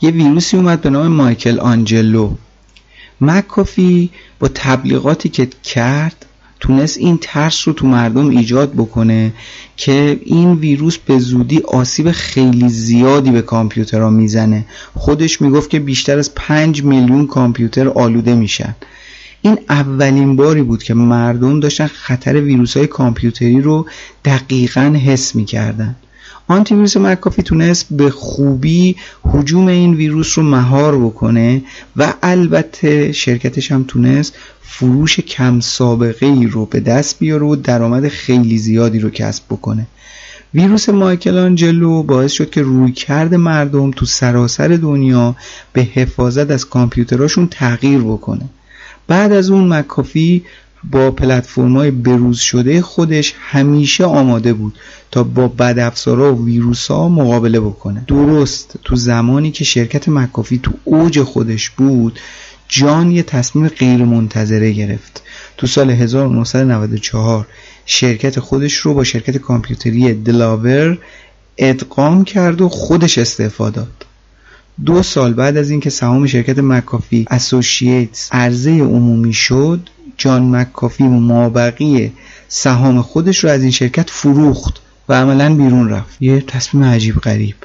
[0.00, 2.30] یه ویروسی اومد به نام مایکل آنجلو.
[3.20, 6.26] مکافی با تبلیغاتی که کرد
[6.64, 9.32] تونست این ترس رو تو مردم ایجاد بکنه
[9.76, 14.64] که این ویروس به زودی آسیب خیلی زیادی به کامپیوترها می‌زنه.
[14.94, 18.76] خودش می‌گفت که بیشتر از 5 میلیون کامپیوتر آلوده میشن.
[19.42, 23.86] این اولین باری بود که مردم داشتن خطر ویروس های کامپیوتری رو
[24.24, 25.96] دقیقا حس می‌کردن.
[26.48, 31.62] آنتی ویروس مکافی تونست به خوبی حجوم این ویروس رو مهار بکنه
[31.96, 38.08] و البته شرکتش هم تونست فروش کم سابقه ای رو به دست بیاره و درآمد
[38.08, 39.86] خیلی زیادی رو کسب بکنه.
[40.54, 45.36] ویروس مایکل آنجلو باعث شد که رویکرد مردم تو سراسر دنیا
[45.72, 48.44] به حفاظت از کامپیوتراشون تغییر بکنه.
[49.06, 50.44] بعد از اون مکافی
[50.90, 54.74] با پلتفرم‌های بروز شده خودش همیشه آماده بود
[55.10, 58.04] تا با بدافزارا و ویروسا مقابله بکنه.
[58.06, 62.18] درست تو زمانی که شرکت مکافی تو اوج خودش بود
[62.68, 65.22] جان یه تصمیم غیر منتظره گرفت.
[65.56, 67.46] تو سال 1994
[67.86, 70.98] شرکت خودش رو با شرکت کامپیوتری دلاور
[71.58, 74.06] ادغام کرد و خودش استعفا داد.
[74.84, 82.12] دو سال بعد از اینکه سهام شرکت مکافی اسوسییتس عرضه عمومی شد جان مکافی مابقی
[82.48, 84.74] سهام خودش رو از این شرکت فروخت
[85.08, 86.22] و عملا بیرون رفت.
[86.22, 87.56] یه تصمیم عجیب غریب.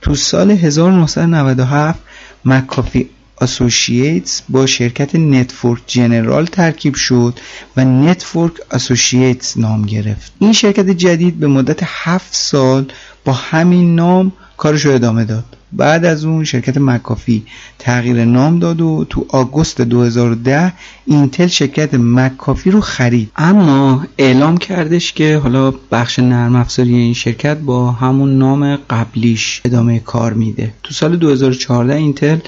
[0.00, 1.98] تو سال 1997
[2.44, 3.10] McAfee
[3.40, 7.40] Associates با شرکت Network General ترکیب شد
[7.76, 10.32] و Network Associates نام گرفت.
[10.38, 12.92] این شرکت جدید به مدت 7 سال
[13.24, 15.44] با همین نام کارش رو ادامه داد.
[15.72, 17.42] بعد از اون شرکت مکافی
[17.78, 20.72] تغییر نام داد و تو آگوست 2010
[21.06, 23.30] اینتل شرکت مکافی رو خرید.
[23.36, 29.98] اما اعلام کردش که حالا بخش نرم افزاری این شرکت با همون نام قبلیش ادامه
[29.98, 30.72] کار میده.
[30.82, 32.38] تو سال 2014 اینتل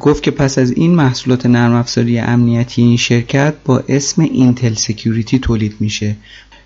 [0.00, 5.38] گفت که پس از این محصولات نرم افزاری امنیتی این شرکت با اسم Intel Security
[5.38, 6.16] تولید میشه.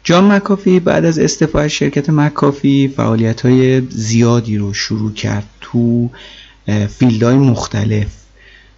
[0.08, 6.10] جان مکافی بعد از استعفای شرکت مکافی فعالیت های زیادی رو شروع کرد تو
[6.98, 8.06] فیلدهای مختلف.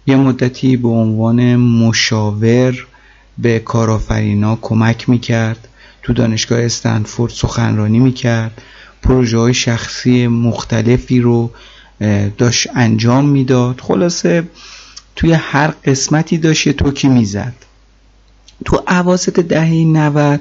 [0.07, 2.87] یه مدتی به عنوان مشاور
[3.37, 5.67] به کارآفرینا کمک می‌کرد
[6.03, 8.61] تو دانشگاه استنفورد سخنرانی می‌کرد.
[9.03, 11.51] پروژه های شخصی مختلفی رو
[12.37, 13.81] داشت انجام می‌داد.
[13.81, 14.43] خلاصه
[15.15, 17.53] توی هر قسمتی داشت یه توکی می‌زد.
[18.65, 20.39] تو عواسط دهه 90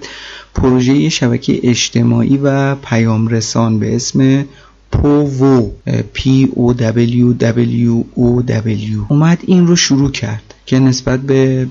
[0.55, 4.45] پروژه شبکه اجتماعی و پیام رسان به اسم
[4.93, 5.70] PowWow
[6.14, 11.66] P O W W O W اومد این رو شروع کرد که نسبت به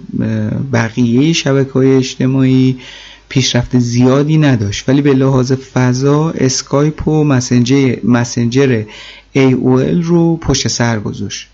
[0.74, 2.78] بقیه شبکه های اجتماعی
[3.30, 4.90] پیشرفت زیادی نداشت.
[4.90, 8.84] ولی به لحاظ فضا اسکایپ و مسنجر, مسنجر
[9.36, 11.48] AOL رو پشت سر گذاشت.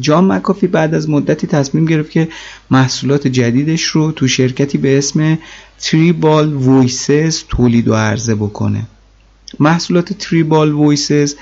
[0.00, 2.28] جان مکافی بعد از مدتی تصمیم گرفت که
[2.70, 5.38] محصولات جدیدش رو تو شرکتی به اسم
[5.80, 8.82] Tribal Voice تولید و عرضه بکنه.
[9.60, 11.34] محصولات تریبال وایسز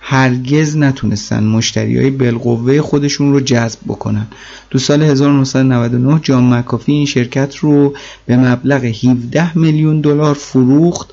[0.00, 4.26] هرگز نتونستن مشتری های بالقوه خودشون رو جذب بکنن.
[4.70, 7.94] تو سال 1999 جان مکافی این شرکت رو
[8.26, 11.10] به مبلغ 17 میلیون دلار فروخت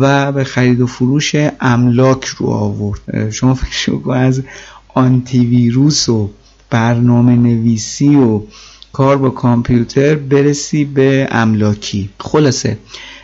[0.00, 3.30] و به خرید و فروش املاک رو آورد.
[3.30, 4.42] شما فکر از
[4.96, 6.30] آنتی ویروس و
[6.70, 8.40] برنامه نویسی و
[8.92, 12.08] کار با کامپیوتر برسی به املاکی.
[12.18, 12.78] خلاصه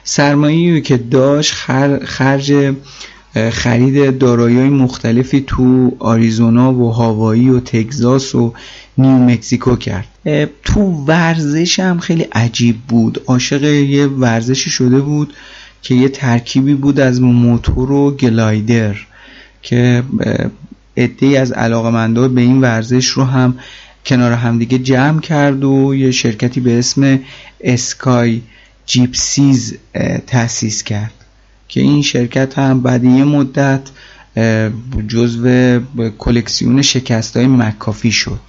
[0.04, 1.52] سرمایه‌ای که داشت
[2.04, 2.74] خرج
[3.50, 8.52] خرید دارایی مختلفی تو آریزونا و هاوایی و تگزاس و
[8.98, 10.08] نیو مکزیکو کرد.
[10.64, 13.22] تو ورزش هم خیلی عجیب بود.
[13.26, 15.32] عاشق یه ورزشی شده بود
[15.82, 18.96] که یه ترکیبی بود از موتور و گلایدر
[19.62, 20.02] که
[20.96, 23.58] عده از علاقمندا به این ورزش رو هم
[24.06, 27.20] کنار همدیگه جمع کرد و یه شرکتی به اسم
[27.60, 28.40] اسکای
[28.86, 29.78] جیپسیز
[30.26, 31.12] تأسیس کرد
[31.68, 33.80] که این شرکت هم بعد یه مدت
[35.08, 35.80] جزو
[36.18, 38.40] کلکسیون شکست های مکافی شد.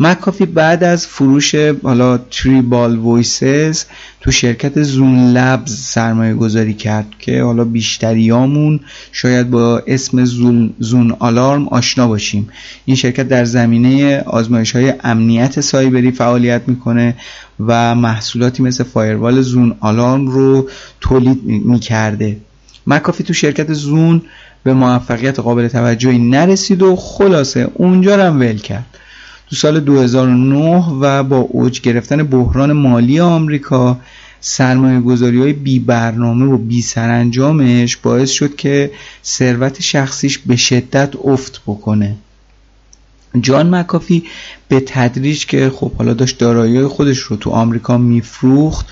[0.00, 3.84] مکافی بعد از فروش حالا تریبال ویسز
[4.20, 8.80] تو شرکت زون لبز سرمایه گذاری کرد که حالا بیشتریامون
[9.12, 12.48] شاید با اسم زون, زون آلارم آشنا باشیم.
[12.84, 17.14] این شرکت در زمینه آزمایش های امنیت سایبری فعالیت می‌کنه
[17.66, 20.68] و محصولاتی مثل فایروال زون آلارم رو
[21.00, 22.36] تولید می‌کرده.
[22.86, 24.22] مکافی تو شرکت زون
[24.62, 28.97] به موفقیت قابل توجهی نرسید و خلاصه اونجا هم ول کرد.
[29.50, 34.00] تو سال 2009 و با اوج گرفتن بحران مالی آمریکا
[34.40, 38.90] سرمایه گذاری های بی برنامه و بی سرانجامش باعث شد که
[39.24, 42.16] ثروت شخصیش به شدت افت بکنه.
[43.40, 44.24] جان مکافی
[44.68, 48.86] به تدریج که خب حالا داشت دارایی خودش رو تو آمریکا میفروخت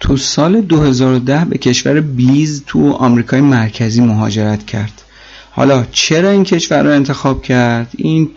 [0.00, 5.02] تو سال 2010 به کشور بلیز تو آمریکای مرکزی مهاجرت کرد.
[5.50, 8.30] حالا چرا این کشور رو انتخاب کرد؟ این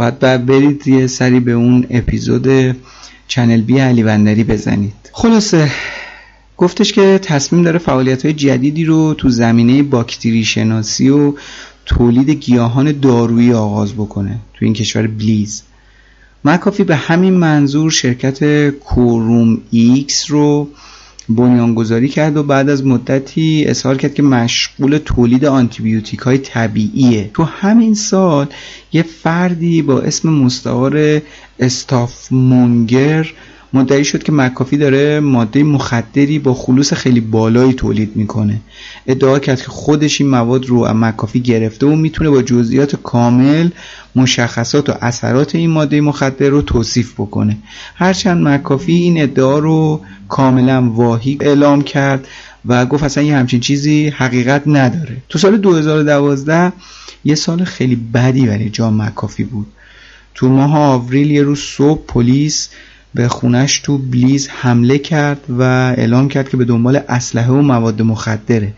[0.00, 2.76] باید برید یه سری به اون اپیزود
[3.28, 4.92] چنل بی علی بندری بزنید.
[5.12, 5.70] خلاصه
[6.56, 11.34] گفتش که تصمیم داره فعالیت های جدیدی رو تو زمینه باکتری شناسی و
[11.86, 15.62] تولید گیاهان دارویی آغاز بکنه تو این کشور بلیز.
[16.44, 20.68] مکافی به همین منظور شرکت QuorumEx رو
[21.36, 27.30] بنیانگذاری کرد و بعد از مدتی اظهار کرد که مشغول تولید آنتیبیوتیک های طبیعیه.
[27.34, 28.46] تو همین سال
[28.92, 31.22] یه فردی با اسم مستعار
[31.58, 33.32] Stuffmonger
[33.72, 38.60] مدعی شد که مکافی داره ماده مخدری با خلوص خیلی بالایی تولید می‌کنه.
[39.06, 43.68] ادعا کرد که خودش این مواد رو مکافی گرفته و می‌تونه با جزئیات کامل
[44.16, 47.56] مشخصات و اثرات این ماده مخدر رو توصیف بکنه.
[47.94, 52.26] هرچند مکافی این ادعا رو کاملا واهی اعلام کرد
[52.66, 55.16] و گفت اصلا یه همچین چیزی حقیقت نداره.
[55.28, 56.72] تو سال 2012
[57.24, 59.66] یه سال خیلی بدی برای جان مکافی بود.
[60.34, 62.68] تو ماه آوریل یه روز صبح پلیس
[63.14, 65.62] به خونش تو بلیز حمله کرد و
[65.96, 68.72] اعلام کرد که به دنبال اسلحه و مواد مخدره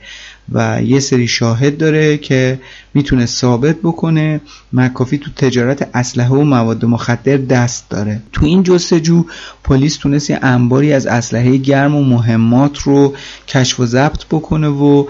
[0.53, 2.61] و یه سری شاهد داره که
[2.95, 4.41] می‌تونه ثابت بکنه
[4.73, 8.23] مکافی تو تجارت اسلحه و مواد مخدر دست داره.
[8.33, 9.25] تو این جستجو
[9.65, 13.15] پلیس تونست یه انباری از اسلحه گرم و مهمات رو
[13.49, 15.07] کشف و ضبط بکنه و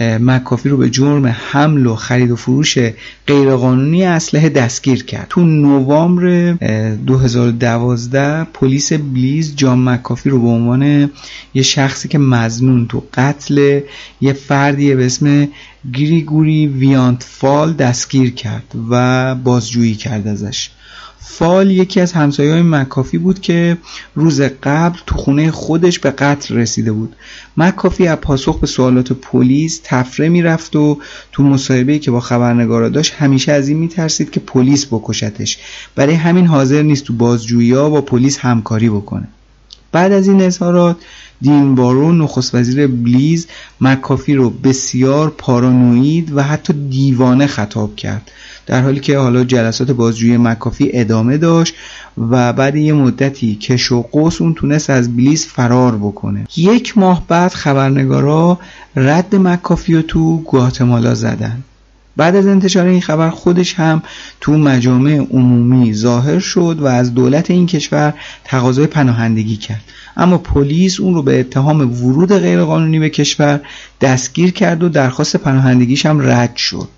[0.00, 2.78] مکافی رو به جرم حمل و خرید و فروش
[3.26, 5.26] غیرقانونی اسلحه دستگیر کرد.
[5.28, 6.52] تو نوامبر
[7.06, 11.10] 2012 پلیس بلیز جان مکافی رو به عنوان
[11.54, 13.80] یه شخصی که مزنون تو قتل
[14.20, 15.48] یه فردی به اسم
[15.94, 20.70] گریگوری ویانتفال دستگیر کرد و بازجویی کرد ازش.
[21.38, 23.78] فال یکی از همسایه های مکافی بود که
[24.14, 27.16] روز قبل تو خونه خودش به قتل رسیده بود.
[27.56, 30.98] مکافی از پاسخ به سوالات پلیس تفره می‌رفت و
[31.32, 35.58] تو مصاحبه که با خبرنگارا داشت همیشه از این میترسید که پلیس بکشتش.
[35.94, 39.28] برای همین حاضر نیست تو بازجویی ها با پلیس همکاری بکنه.
[39.92, 40.96] بعد از این اظهارات
[41.42, 43.46] دین بارو نخست وزیر بلیز
[43.80, 48.30] مکافی رو بسیار پارانوید و حتی دیوانه خطاب کرد.
[48.66, 51.74] در حالی که حالا جلسات بازجویی مکافی ادامه داشت
[52.30, 56.46] و بعد یه مدتی کش و قوس اون تونست از بلیز فرار بکنه.
[56.56, 58.58] یک ماه بعد خبرنگارا
[58.96, 61.62] رد مکافی رو تو گواتمالا زدن.
[62.16, 64.02] بعد از انتشار این خبر خودش هم
[64.40, 68.14] تو مجامع عمومی ظاهر شد و از دولت این کشور
[68.44, 69.82] تقاضای پناهندگی کرد.
[70.16, 73.60] اما پلیس اون رو به اتهام ورود غیرقانونی به کشور
[74.00, 76.88] دستگیر کرد و درخواست پناهندگیش هم رد شد.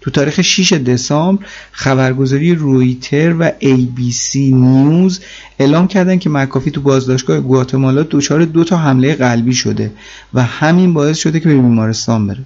[0.00, 5.20] تو تاریخ 6 دسامبر خبرگزاری رویتر و ABC نیوز
[5.58, 9.92] اعلام کردن که مکافی تو بازداشتگاه گواتمالا دچار دو تا حمله قلبی شده
[10.34, 12.44] و همین باعث شده که به بیمارستان بره.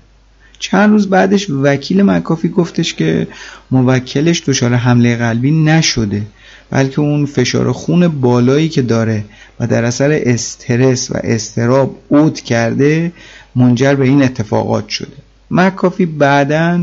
[0.58, 3.28] چند روز بعدش وکیل مکافی گفتش که
[3.70, 6.22] موکلش دچار حمله قلبی نشده
[6.70, 9.24] بلکه اون فشار خون بالایی که داره
[9.60, 13.12] و در اثر استرس و استراب عود کرده
[13.56, 15.16] منجر به این اتفاقات شده.
[15.50, 16.80] مکافی بعداً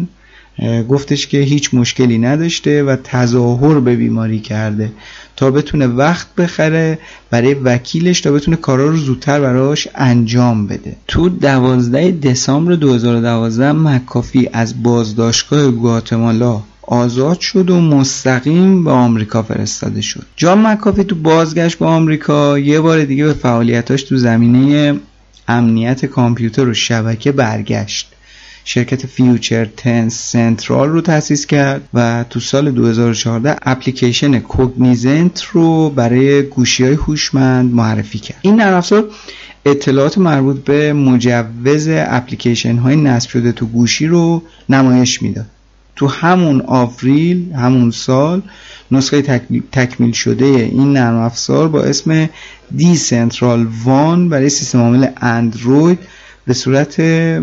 [0.90, 4.92] گفتش که هیچ مشکلی نداشته و تظاهر به بیماری کرده
[5.36, 7.00] تا بتونه وقت بخره
[7.30, 10.96] برای وکیلش تا بتونه کارا رو زودتر براش انجام بده.
[11.08, 20.02] تو 12 دسامبر 2012 مکافی از بازداشتگاه گواتمالا آزاد شد و مستقیم به آمریکا فرستاده
[20.02, 20.26] شد.
[20.36, 25.00] جان مکافی تو بازگشت به آمریکا یه بار دیگه به فعالیتاش تو زمینه
[25.48, 28.11] امنیت کامپیوتر و شبکه برگشت.
[28.66, 36.44] شرکت Future Tense Central رو تأسیس کرد و تو سال 2014 اپلیکیشن Cognizant رو برای
[36.44, 38.38] گوشی های هوشمند معرفی کرد.
[38.42, 39.10] این نرم افزار
[39.66, 45.46] اطلاعات مربوط به مجوز اپلیکیشن های نصب شده تو گوشی رو نمایش می‌داد.
[45.96, 48.42] تو همون آوریل همون سال
[48.92, 49.22] نسخه
[49.72, 52.30] تکمیل شده این نرم افزار با اسم
[52.76, 56.00] دی سنترال وان برای سیستم عامل اندروید
[56.46, 56.96] به صورت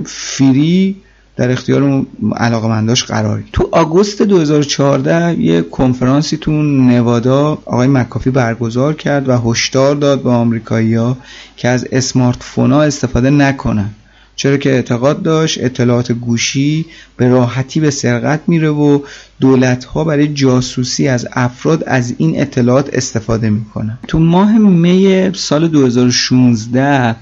[0.07, 0.97] فری
[1.39, 8.95] در اختیار علاقه منداش قرار تو آگوست 2014 یه کنفرانسی تو نوادا آقای مکافی برگزار
[8.95, 11.16] کرد و هشدار داد به آمریکایی‌ها
[11.57, 13.91] که از اسمارت فونا استفاده نکنن.
[14.36, 16.86] چرا که اعتقاد داشت اطلاعات گوشی
[17.16, 19.01] به راحتی به سرقت میره و
[19.41, 23.99] دولت ها برای جاسوسی از افراد از این اطلاعات استفاده می‌کنن.
[24.09, 27.16] تو ماه می سال 2016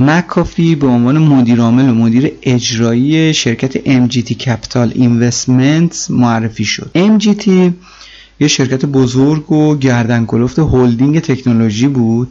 [0.00, 6.90] مکافی به عنوان مدیر عامل و مدیر اجرایی شرکت MGT Capital Investments معرفی شد.
[6.94, 7.48] MGT
[8.40, 12.28] یه شرکت بزرگ و گردن کلفت هلدینگ تکنولوژی بود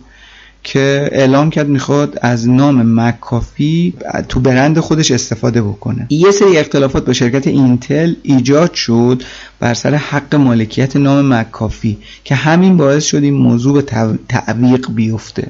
[0.63, 3.93] که اعلام کرد می‌خواد از نام مکافی
[4.29, 6.07] تو برند خودش استفاده بکنه.
[6.09, 9.23] یه سری اختلافات با شرکت اینتل ایجاد شد
[9.59, 13.81] بر سر حق مالکیت نام مکافی که همین باعث شد این موضوع به
[14.27, 15.47] تعویق بیفته.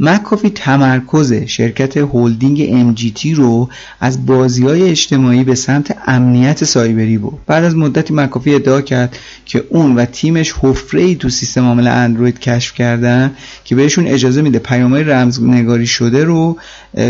[0.00, 3.68] مکافی تمرکز شرکت هلدینگ MGT رو
[4.00, 9.16] از بازی های اجتماعی به سمت امنیت سایبری بود بعد از مدتی مکافی ادعا کرد
[9.46, 13.30] که اون و تیمش حفره ای تو سیستم عامل اندروید کشف کردن
[13.64, 16.56] که بهشون اجازه میده پیامهای رمزنگاری شده رو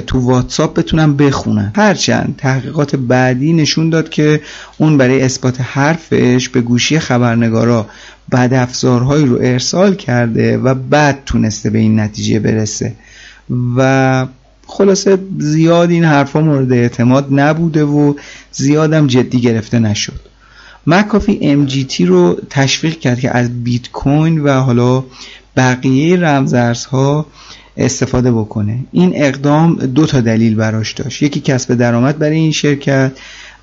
[0.06, 1.72] تو واتساپ بتونن بخونن.
[1.76, 4.40] هرچند تحقیقات بعدی نشون داد که
[4.78, 7.86] اون برای اثبات حرفش به گوشی خبرنگارا
[8.30, 12.94] بعد افزارهایی رو ارسال کرده و بعد تونسته به این نتیجه برسه.
[13.76, 14.26] و
[14.66, 18.14] خلاصه زیاد این حرفا مورد اعتماد نبوده و
[18.52, 20.20] زیادم جدی گرفته نشد.
[20.86, 25.04] مکافی ام جی تی رو تشویق کرد که از بیت کوین و حالا
[25.56, 27.26] بقیه رمزارزها
[27.76, 28.78] استفاده بکنه.
[28.92, 31.22] این اقدام دو تا دلیل براش داشت.
[31.22, 33.12] یکی کسب درآمد برای این شرکت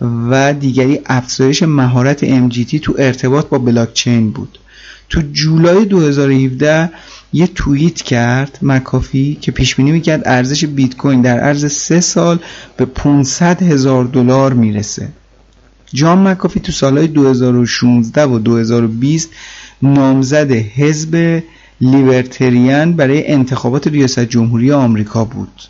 [0.02, 4.60] و دیگری افزایش مهارت MGT تو ارتباط با بلاکچین بود.
[5.10, 6.89] تو جولای 2017
[7.34, 12.39] یه توییت کرد مکافی که پیش بینی می‌کرد ارزش بیت کوین در عرض سه سال
[12.78, 15.10] به 500 هزار دلار می‌رسه.
[15.93, 19.30] جان مکافی تو سالهای 2016 و 2020
[19.82, 21.43] نامزد حزب
[21.82, 25.62] لیبرتریان برای انتخابات ریاست جمهوری آمریکا بود.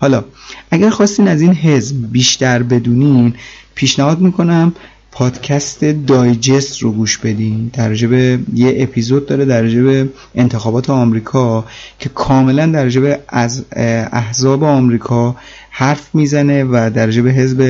[0.00, 0.24] حالا
[0.70, 3.34] اگر خواستین از این حزب بیشتر بدونین
[3.74, 4.72] پیشنهاد می‌کنم
[5.12, 7.70] پادکست دایجست رو گوش بدین.
[7.72, 11.64] در به یه اپیزود داره در به انتخابات آمریکا
[11.98, 13.64] که کاملا در به از
[14.12, 15.36] احزاب آمریکا
[15.70, 17.62] حرف می‌زنه و در به حزب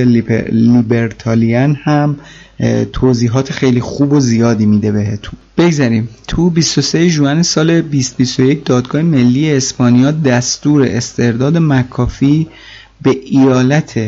[0.53, 2.17] لیبرتالیان هم
[2.93, 5.39] توضیحات خیلی خوب و زیادی میده بهتون.
[5.59, 6.09] بگذاریم.
[6.29, 12.47] تو 23 جوان سال 2021 دادگاه ملی اسپانیا دستور استرداد مکافی
[13.03, 13.99] به ایالت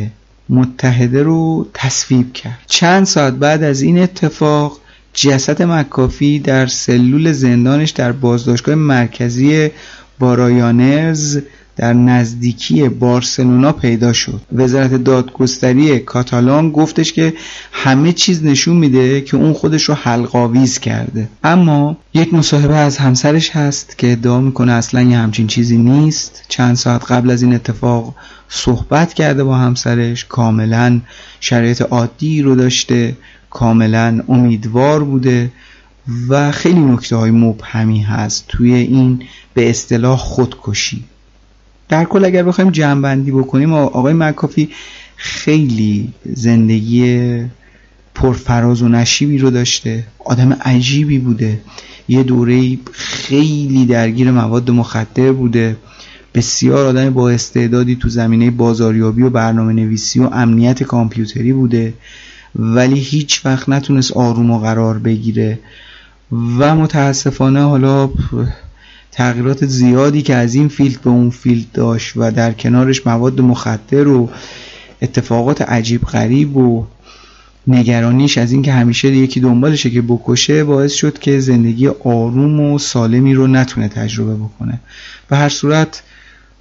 [0.53, 2.59] متحده رو تصویب کرد.
[2.67, 4.79] چند ساعت بعد از این اتفاق
[5.15, 9.71] جسد مکافی در سلول زندانش در بازداشتگاه مرکزی
[10.23, 11.39] بارایانرز
[11.77, 14.41] در نزدیکی بارسلونا پیدا شد.
[14.53, 17.35] وزارت دادگستری کاتالان گفتش که
[17.73, 21.29] همه چیز نشون میده که اون خودش رو حلقاویز کرده.
[21.45, 26.43] اما یک مصاحبه از همسرش هست که ادعا می‌کنه اصلا یه همچین چیزی نیست.
[26.49, 28.15] چند ساعت قبل از این اتفاق
[28.49, 30.25] صحبت کرده با همسرش.
[30.25, 31.01] کاملا
[31.41, 33.17] شرایط عادی رو داشته.
[33.51, 35.51] کاملا امیدوار بوده.
[36.29, 39.23] و خیلی نکته های مبهمی هست توی این
[39.55, 41.05] به اصطلاح خودکشی.
[41.89, 44.69] در کل اگر بخوایم جمعبندی بکنیم آقای مکافی
[45.17, 47.41] خیلی زندگی
[48.15, 51.61] پرفراز و نشیبی رو داشته آدم عجیبی بوده.
[52.09, 55.77] یه دوره خیلی درگیر مواد مخدر بوده.
[56.35, 61.95] بسیار آدم با استعدادی تو زمینه بازاریابی و برنامه نویسی و امنیت کامپیوتری بوده.
[62.57, 65.59] ولی هیچ وقت نتونست آروم و قرار بگیره.
[66.33, 68.11] و متاسفانه حالا
[69.11, 74.09] تغییرات زیادی که از این field به اون field داشت و در کنارش مواد مخدر
[74.09, 74.31] و
[75.03, 76.87] اتفاقات عجیب غریب و
[77.67, 83.35] نگرانیش از اینکه همیشه یکی دنبالشه که بکشه باعث شد که زندگی آروم و سالمی
[83.35, 84.81] رو نتونه تجربه بکنه.
[85.31, 86.03] و هر صورت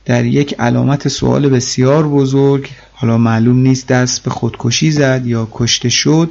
[0.06, 5.90] در یک علامت سوال بسیار بزرگ حالا معلوم نیست دست به خودکشی زد یا کشته
[5.90, 6.30] شد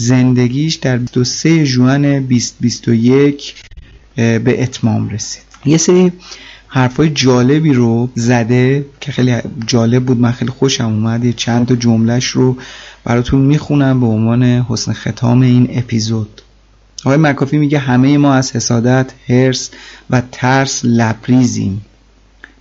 [0.00, 3.54] زندگیش در 23 جوان 2021
[4.16, 5.42] به اتمام رسید.
[5.64, 6.12] یه سری
[6.68, 9.36] حرفای جالبی رو زده که خیلی
[9.66, 10.20] جالب بود.
[10.20, 11.24] من خیلی خوشم اومد.
[11.24, 12.56] یه چند تا جملهش رو
[13.04, 16.42] براتون می‌خونم به عنوان حسن ختام این اپیزود.
[17.04, 19.70] آقای مکافی میگه همه ما از حسادت، هرس
[20.10, 21.80] و ترس لبریزیم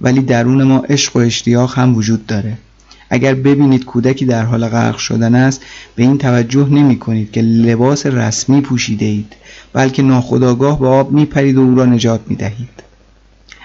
[0.02, 2.58] ولی درون ما عشق و اشتیاق هم وجود داره.
[3.10, 5.62] اگر ببینید کودکی در حال غرق شدن است
[5.95, 9.34] به این توجه نمی کنید که لباس رسمی پوشیده اید
[9.74, 12.84] بلکه ناخداگاه به آب می پرید و او را نجات می دهید.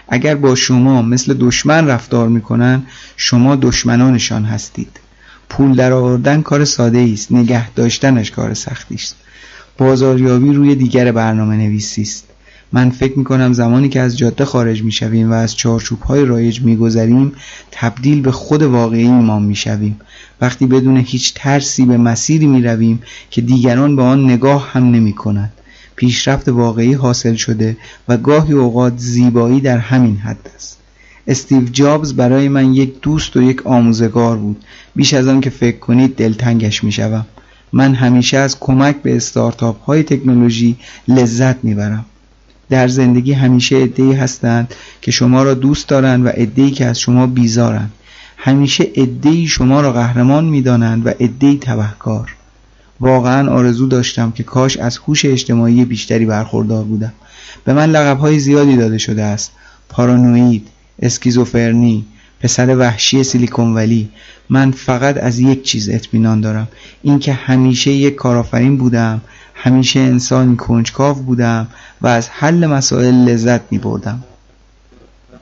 [0.08, 2.82] اگر با شما مثل دشمن رفتار می کنن
[3.16, 5.00] شما دشمنانشان هستید.
[5.48, 9.16] پول در آوردن کار ساده است نگه داشتنش کار سختی است.
[9.78, 12.24] بازاریابی روی دیگر برنامه نویسی است.
[12.72, 16.24] من فکر می کنم زمانی که از جاده خارج می شویم و از چارچوب های
[16.24, 17.32] رایج می گذریم
[17.70, 20.00] تبدیل به خود واقعی ما می شویم
[20.40, 25.12] وقتی بدون هیچ ترسی به مسیری می رویم که دیگران به آن نگاه هم نمی
[25.12, 25.52] کند
[25.96, 27.76] پیشرفت واقعی حاصل شده
[28.08, 30.78] و گاهی اوقات زیبایی در همین حد است.
[31.26, 34.64] استیو جابز برای من یک دوست و یک آموزگار بود.
[34.96, 37.26] بیش از آن که فکر کنید دلتنگش می شوم.
[37.72, 40.76] من همیشه از کمک به استارتاپ های تکنولوژی
[41.08, 42.04] لذت می‌برم.
[42.70, 47.26] در زندگی همیشه ادهی هستند که شما را دوست دارند و ادهی که از شما
[47.26, 47.92] بیزارند.
[48.36, 52.34] همیشه ادهی شما را قهرمان می‌دانند و ادهی تبهکار.
[53.00, 57.12] واقعا آرزو داشتم که کاش از هوش اجتماعی بیشتری برخوردار بودم.
[57.64, 59.52] به من لقبهای زیادی داده شده است.
[59.88, 60.68] پارانوید
[61.02, 62.04] اسکیزوفرنی
[62.44, 64.08] پسر وحشی سیلیکون ولی.
[64.48, 66.68] من فقط از یک چیز اطمینان دارم.
[67.02, 69.20] اینکه همیشه یک کارآفرین بودم
[69.54, 71.66] همیشه انسانی کنجکاو بودم
[72.02, 74.22] و از حل مسائل لذت می بردم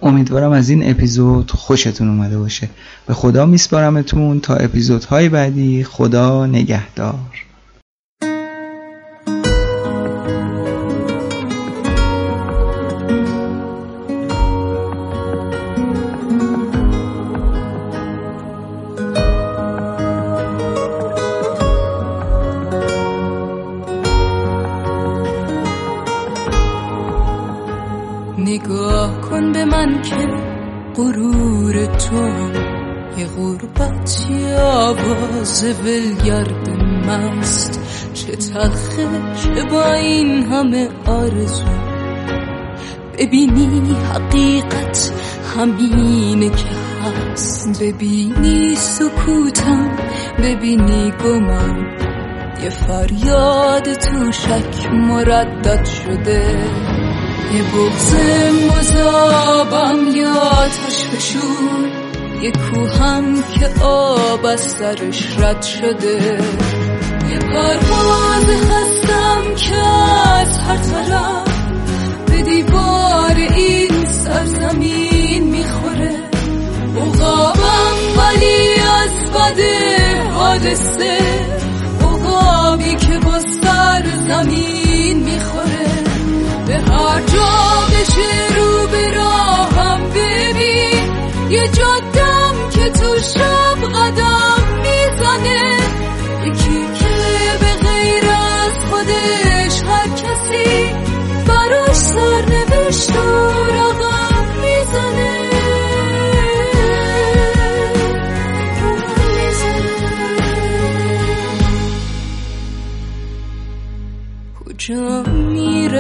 [0.03, 2.69] امیدوارم از این اپیزود خوشتون اومده باشه.
[3.07, 5.85] به خدا میسپارمتون تا اپیزودهای بعدی.
[5.85, 7.19] خدا نگهدار.
[29.65, 30.17] من که
[30.97, 32.27] غرور تو
[33.19, 36.69] یه غربتی آواز ولگرد
[37.07, 37.81] مست.
[38.15, 41.65] چه تلخه چه با این همه آرزو.
[43.19, 45.13] ببینی حقیقت
[45.57, 46.67] همینه که
[47.05, 47.83] هست.
[47.83, 49.91] ببینی سکوتم
[50.39, 51.87] ببینی گمم.
[52.63, 56.92] یه فریاد تو شک مردد شده.
[57.55, 58.15] یه بغز
[58.71, 61.91] مذابم یا آتش بشون
[62.43, 66.39] یه کوهم که آب از سرش رد شده.
[67.31, 71.49] یه پرواز هستم که از هر طرف
[72.27, 76.15] به دیوار این سرزمین می‌خوره.
[76.97, 79.61] اقابم ولی از بد
[80.31, 81.19] حادثه.
[82.01, 85.82] اقابی که با سرزمین می‌خوره.
[87.13, 87.49] هر جا
[87.93, 91.13] بشه رو به راهم ببین.
[91.51, 93.52] یه جادم که تو شب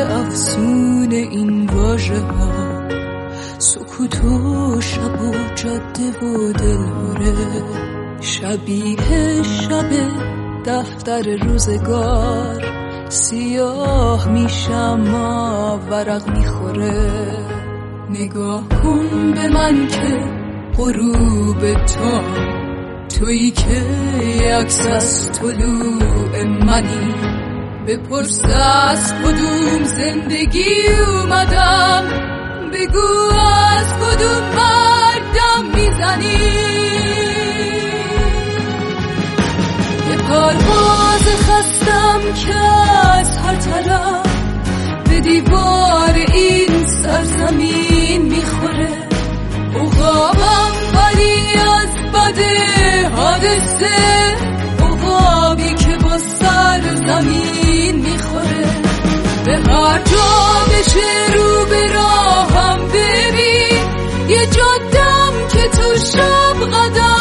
[0.02, 2.88] افسون این واژه ها.
[3.58, 7.34] سکوت و شب و جاده و دلهوره.
[8.20, 9.90] شبیه شب
[10.66, 12.64] دفتر روزگار.
[13.08, 15.00] سیاه میشم
[15.90, 17.10] ورق می‌خوره.
[18.10, 20.24] نگاه کن به من که
[20.76, 22.20] غروب تو.
[23.08, 23.82] تویی که
[24.60, 27.41] عکس از طلوع منی.
[27.86, 32.04] بپرس از کدوم زندگی اومدم؟
[32.72, 33.32] بگو
[33.76, 36.42] از کدوم مردم می‌زنی؟
[40.10, 42.54] یه پرواز خستم که
[43.08, 44.26] از هر طرف
[45.08, 49.08] به دیوار این سرزمین می‌خوره.
[49.74, 52.38] اقابم ولی از بد
[53.14, 54.36] حادثه
[54.80, 57.61] اقابی که با سرزمین
[58.22, 58.82] می‌خوره.
[59.44, 63.82] به هر جا بشه رو به راهم ببین.
[64.28, 67.11] یه جادم که تو شب قدم